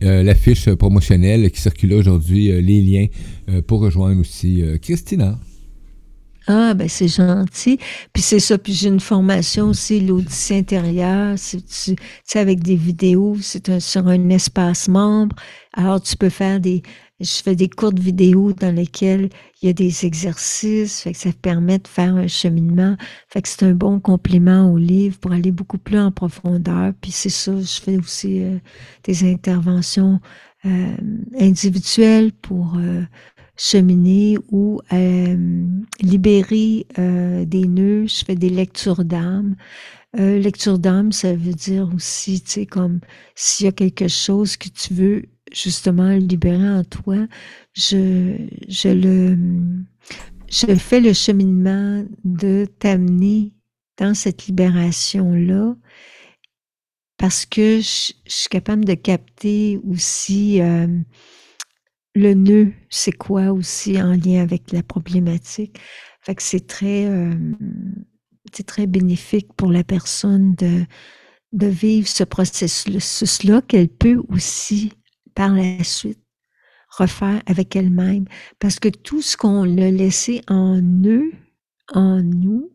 l'affiche 0.02 0.70
promotionnelle 0.72 1.50
qui 1.52 1.62
circule 1.62 1.94
aujourd'hui 1.94 2.62
les 2.62 2.82
liens 2.82 3.08
pour 3.68 3.82
rejoindre 3.82 4.22
aussi 4.22 4.64
Christina. 4.82 5.38
Ah, 6.48 6.74
ben 6.74 6.90
c'est 6.90 7.08
gentil. 7.08 7.78
Puis 8.12 8.22
c'est 8.22 8.40
ça. 8.40 8.58
Puis 8.58 8.74
j'ai 8.74 8.90
une 8.90 9.00
formation 9.00 9.68
aussi, 9.70 10.02
l'Odyssée 10.02 10.58
intérieure. 10.58 11.36
Sais, 11.38 11.96
avec 12.36 12.62
des 12.62 12.76
vidéos, 12.76 13.38
c'est 13.42 13.80
sur 13.80 14.08
un 14.08 14.30
espace 14.30 14.88
membre. 14.90 15.36
Alors, 15.74 16.02
tu 16.02 16.16
peux 16.18 16.30
faire 16.30 16.60
des... 16.60 16.84
Je 17.20 17.42
fais 17.42 17.56
des 17.56 17.70
courtes 17.70 18.00
vidéos 18.00 18.52
dans 18.52 18.76
lesquelles 18.76 19.30
il 19.62 19.68
y 19.68 19.70
a 19.70 19.74
des 19.74 20.06
exercices. 20.06 21.02
Fait 21.02 21.14
que 21.14 21.18
ça 21.18 21.30
permet 21.42 21.80
de 21.80 21.88
faire 21.88 22.14
un 22.16 22.28
cheminement. 22.28 22.98
Fait 23.30 23.42
que 23.42 23.48
c'est 23.48 23.64
un 23.64 23.72
bon 23.74 24.02
complément 24.02 24.70
au 24.70 24.78
livre 24.78 25.18
pour 25.20 25.32
aller 25.32 25.52
beaucoup 25.52 25.78
plus 25.78 26.00
en 26.00 26.12
profondeur. 26.12 26.92
Puis 27.00 27.12
c'est 27.12 27.30
ça, 27.30 27.54
je 27.56 27.82
fais 27.82 27.98
aussi 27.98 28.42
euh, 28.42 28.58
des 29.06 29.32
interventions 29.32 30.20
euh, 30.66 30.96
individuelles 31.40 32.34
pour... 32.34 32.76
Euh, 32.78 33.04
cheminer 33.58 34.38
ou 34.52 34.82
euh, 34.92 35.66
libérer 36.02 36.88
euh, 36.98 37.46
des 37.46 37.68
nœuds. 37.68 38.08
Je 38.08 38.26
fais 38.26 38.36
des 38.36 38.50
lectures 38.50 39.06
d'âme. 39.06 39.56
Euh, 40.20 40.38
lecture 40.40 40.78
d'âme, 40.78 41.12
ça 41.12 41.34
veut 41.34 41.54
dire 41.54 41.90
aussi, 41.96 42.42
tu 42.42 42.52
sais, 42.52 42.66
comme 42.66 43.00
s'il 43.36 43.66
y 43.66 43.70
a 43.70 43.72
quelque 43.72 44.08
chose 44.08 44.58
que 44.58 44.70
tu 44.70 44.94
veux 44.94 45.24
justement 45.52 46.10
libérer 46.10 46.70
en 46.70 46.84
toi, 46.84 47.28
je, 47.74 48.36
je 48.68 48.90
le, 48.90 49.38
je 50.52 50.76
fais 50.76 51.00
le 51.00 51.14
cheminement 51.14 52.06
de 52.24 52.68
t'amener 52.78 53.54
dans 53.98 54.14
cette 54.14 54.46
libération-là 54.46 55.76
parce 57.18 57.46
que 57.46 57.80
je, 57.80 58.14
je, 58.26 58.34
suis 58.34 58.50
capable 58.50 58.86
de 58.86 58.94
capter 58.96 59.80
aussi 59.90 60.62
euh, 60.62 60.88
le 62.16 62.34
nœud, 62.34 62.74
c'est 62.90 63.12
quoi 63.12 63.52
aussi 63.52 64.02
en 64.02 64.14
lien 64.14 64.42
avec 64.42 64.72
la 64.72 64.84
problématique? 64.84 65.80
Fait 66.22 66.36
que 66.36 66.44
c'est 66.44 66.68
très, 66.68 67.06
euh, 67.06 67.34
c'est 68.54 68.66
très 68.66 68.88
bénéfique 68.88 69.52
pour 69.54 69.72
la 69.72 69.84
personne 69.84 70.56
de, 70.56 70.86
de 71.54 71.68
vivre 71.68 72.08
ce 72.08 72.24
processus-là 72.24 73.62
qu'elle 73.62 73.90
peut 73.90 74.22
aussi, 74.30 74.94
par 75.36 75.54
la 75.54 75.84
suite, 75.84 76.20
refaire 76.90 77.42
avec 77.46 77.76
elle-même. 77.76 78.26
Parce 78.60 78.80
que 78.80 78.90
tout 78.90 79.22
ce 79.22 79.38
qu'on 79.38 79.64
a 79.78 79.92
laissé 79.92 80.42
en 80.48 80.82
eux, 81.06 81.32
en 81.94 82.22
nous, 82.22 82.72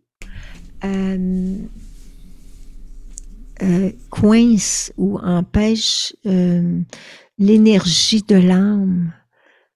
euh, 0.85 1.57
euh, 3.63 3.91
coince 4.11 4.93
ou 4.97 5.19
empêche 5.19 6.15
euh, 6.27 6.81
l'énergie 7.39 8.23
de 8.23 8.37
l'âme 8.37 9.13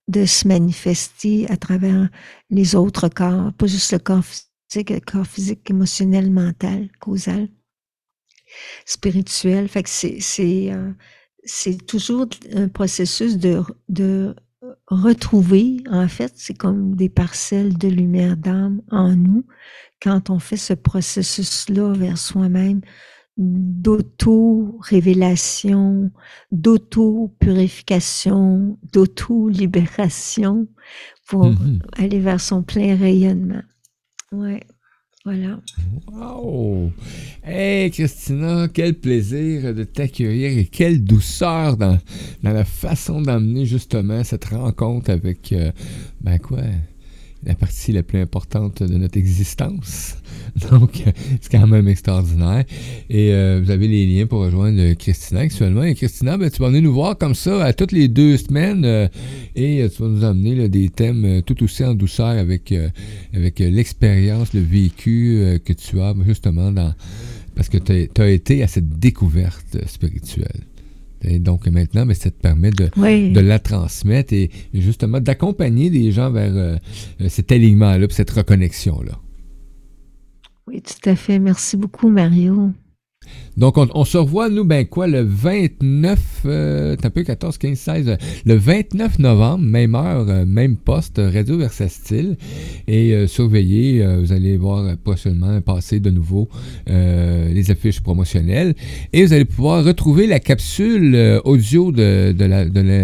de 0.07 0.25
se 0.25 0.47
manifester 0.47 1.49
à 1.49 1.57
travers 1.57 2.09
les 2.49 2.75
autres 2.75 3.09
corps, 3.09 3.53
pas 3.53 3.67
juste 3.67 3.93
le 3.93 3.99
corps 3.99 4.23
physique, 4.23 4.89
le 4.89 4.99
corps 4.99 5.27
physique, 5.27 5.69
émotionnel, 5.69 6.29
mental, 6.29 6.89
causal, 6.99 7.47
spirituel. 8.85 9.67
Fait 9.67 9.83
que 9.83 9.89
c'est, 9.89 10.19
c'est, 10.19 10.71
euh, 10.71 10.91
c'est 11.43 11.85
toujours 11.85 12.27
un 12.53 12.67
processus 12.67 13.37
de, 13.37 13.61
de 13.89 14.35
retrouver, 14.87 15.77
en 15.89 16.07
fait, 16.07 16.33
c'est 16.35 16.57
comme 16.57 16.95
des 16.95 17.09
parcelles 17.09 17.77
de 17.77 17.87
lumière 17.87 18.37
d'âme 18.37 18.81
en 18.91 19.15
nous. 19.15 19.45
Quand 20.01 20.29
on 20.29 20.39
fait 20.39 20.57
ce 20.57 20.73
processus-là 20.73 21.93
vers 21.93 22.17
soi-même, 22.17 22.81
d'auto-révélation, 23.37 26.11
d'auto-purification, 26.51 28.77
d'auto-libération 28.91 30.67
pour 31.27 31.45
Mhm. 31.45 31.79
aller 31.93 32.19
vers 32.19 32.41
son 32.41 32.63
plein 32.63 32.95
rayonnement. 32.95 33.61
Ouais, 34.31 34.61
voilà. 35.25 35.59
Wow! 36.11 36.91
Hey, 37.43 37.91
Christina, 37.91 38.67
quel 38.73 38.99
plaisir 38.99 39.73
de 39.73 39.83
t'accueillir 39.83 40.57
et 40.57 40.65
quelle 40.65 41.03
douceur 41.03 41.77
dans, 41.77 41.97
dans 42.43 42.53
la 42.53 42.65
façon 42.65 43.21
d'amener 43.21 43.65
justement 43.65 44.23
cette 44.23 44.45
rencontre 44.45 45.09
avec, 45.11 45.51
euh, 45.53 45.71
ben 46.21 46.39
quoi, 46.39 46.59
la 47.45 47.55
partie 47.55 47.91
la 47.91 48.03
plus 48.03 48.19
importante 48.19 48.83
de 48.83 48.97
notre 48.97 49.17
existence. 49.17 50.17
Donc, 50.71 51.03
euh, 51.05 51.11
c'est 51.41 51.51
quand 51.51 51.67
même 51.67 51.87
extraordinaire. 51.87 52.63
Et 53.09 53.33
euh, 53.33 53.61
vous 53.63 53.71
avez 53.71 53.87
les 53.87 54.05
liens 54.05 54.25
pour 54.25 54.41
rejoindre 54.41 54.93
Christina 54.93 55.41
actuellement. 55.41 55.83
Et 55.83 55.95
Christina, 55.95 56.37
ben, 56.37 56.49
tu 56.49 56.61
vas 56.61 56.67
venir 56.67 56.83
nous 56.83 56.93
voir 56.93 57.17
comme 57.17 57.35
ça 57.35 57.63
à 57.63 57.73
toutes 57.73 57.91
les 57.91 58.07
deux 58.07 58.37
semaines 58.37 58.85
euh, 58.85 59.07
et 59.55 59.81
euh, 59.81 59.89
tu 59.89 60.01
vas 60.01 60.09
nous 60.09 60.23
amener 60.23 60.69
des 60.69 60.89
thèmes 60.89 61.25
euh, 61.25 61.41
tout 61.41 61.61
aussi 61.63 61.83
en 61.83 61.93
douceur 61.93 62.27
avec, 62.27 62.71
euh, 62.71 62.89
avec 63.33 63.61
euh, 63.61 63.69
l'expérience, 63.69 64.53
le 64.53 64.61
vécu 64.61 65.37
euh, 65.39 65.59
que 65.59 65.73
tu 65.73 65.99
as 66.01 66.13
justement. 66.25 66.73
Parce 67.55 67.69
que 67.69 67.77
tu 67.77 68.21
as 68.21 68.29
été 68.29 68.63
à 68.63 68.67
cette 68.67 68.99
découverte 68.99 69.75
euh, 69.75 69.85
spirituelle. 69.85 70.61
Et 71.23 71.39
donc 71.39 71.67
maintenant, 71.67 72.05
ben, 72.05 72.13
ça 72.13 72.29
te 72.31 72.39
permet 72.39 72.71
de, 72.71 72.89
Oui. 72.97 73.31
de 73.31 73.39
la 73.39 73.59
transmettre 73.59 74.33
et 74.33 74.49
justement 74.73 75.19
d'accompagner 75.19 75.89
les 75.89 76.11
gens 76.11 76.31
vers 76.31 76.53
euh, 76.55 76.75
euh, 77.21 77.29
cet 77.29 77.51
alignement-là, 77.51 78.07
cette 78.09 78.31
reconnexion-là. 78.31 79.19
Oui, 80.67 80.81
tout 80.81 81.09
à 81.09 81.15
fait. 81.15 81.39
Merci 81.39 81.77
beaucoup, 81.77 82.09
Mario. 82.09 82.71
Donc, 83.55 83.77
on, 83.77 84.05
se 84.05 84.17
revoit, 84.17 84.49
nous, 84.49 84.65
ben 84.65 84.85
quoi, 84.85 85.05
le 85.05 85.21
29, 85.21 86.19
euh, 86.45 86.95
t'as 86.95 87.07
un 87.07 87.11
peu 87.11 87.23
14, 87.23 87.59
15, 87.59 87.77
16, 87.77 88.09
euh, 88.09 88.15
le 88.45 88.55
29 88.55 89.19
novembre, 89.19 89.63
même 89.63 89.93
heure, 89.93 90.25
euh, 90.27 90.45
même 90.45 90.75
poste, 90.75 91.21
Radio 91.23 91.57
Versatile. 91.57 92.37
Et 92.87 93.13
euh, 93.13 93.27
surveillez, 93.27 94.05
vous 94.17 94.31
allez 94.31 94.57
voir 94.57 94.97
prochainement 94.97 95.61
passer 95.61 95.99
de 95.99 96.09
nouveau 96.09 96.49
les 96.87 97.69
affiches 97.69 98.01
promotionnelles. 98.01 98.73
Et 99.11 99.23
vous 99.23 99.33
allez 99.33 99.45
pouvoir 99.45 99.83
retrouver 99.83 100.27
la 100.27 100.39
capsule 100.39 101.41
audio 101.43 101.91
de, 101.91 102.31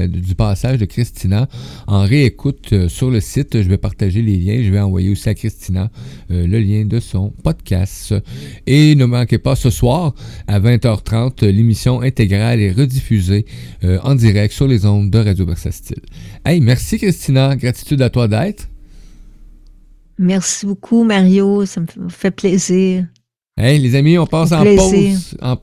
du 0.08 0.36
passage 0.36 0.80
de 0.80 0.86
Christina 0.86 1.48
en 1.88 2.04
réécoute 2.04 2.88
sur 2.88 3.12
le 3.12 3.20
site. 3.20 3.62
Je 3.62 3.70
vais 3.70 3.78
partager 3.78 4.22
les 4.22 4.38
liens. 4.38 4.62
Je 4.64 4.72
vais 4.72 4.80
envoyer 4.80 5.10
aussi 5.10 5.30
à 5.30 5.36
Christina 5.36 5.92
le 6.30 6.60
lien 6.60 6.86
de 6.86 7.00
son 7.00 7.32
podcast. 7.44 8.16
Et 8.66 8.96
ne 8.96 9.06
manquez 9.06 9.38
pas 9.38 9.56
ce 9.56 9.70
soir 9.70 10.09
à 10.48 10.60
20h30, 10.60 11.44
euh, 11.44 11.52
l'émission 11.52 12.02
intégrale 12.02 12.60
est 12.60 12.72
rediffusée 12.72 13.46
euh, 13.84 14.00
en 14.04 14.16
direct 14.16 14.54
sur 14.54 14.68
les 14.68 14.86
ondes 14.86 15.10
de 15.10 15.20
Radio 15.20 15.46
Versatile. 15.46 16.02
Hey, 16.46 16.62
merci 16.62 16.98
Christina, 16.98 17.56
gratitude 17.56 18.02
à 18.02 18.10
toi 18.10 18.28
d'être. 18.28 18.68
Merci 20.18 20.66
beaucoup, 20.66 21.04
Mario. 21.04 21.66
Ça 21.66 21.82
me 21.82 22.10
fait 22.10 22.32
plaisir. 22.32 23.06
Hey, 23.62 23.78
les 23.80 23.96
amis, 23.96 24.18
on 24.18 24.26
passe 24.26 24.54
en 24.54 24.64
pause, 24.64 25.38
en 25.42 25.58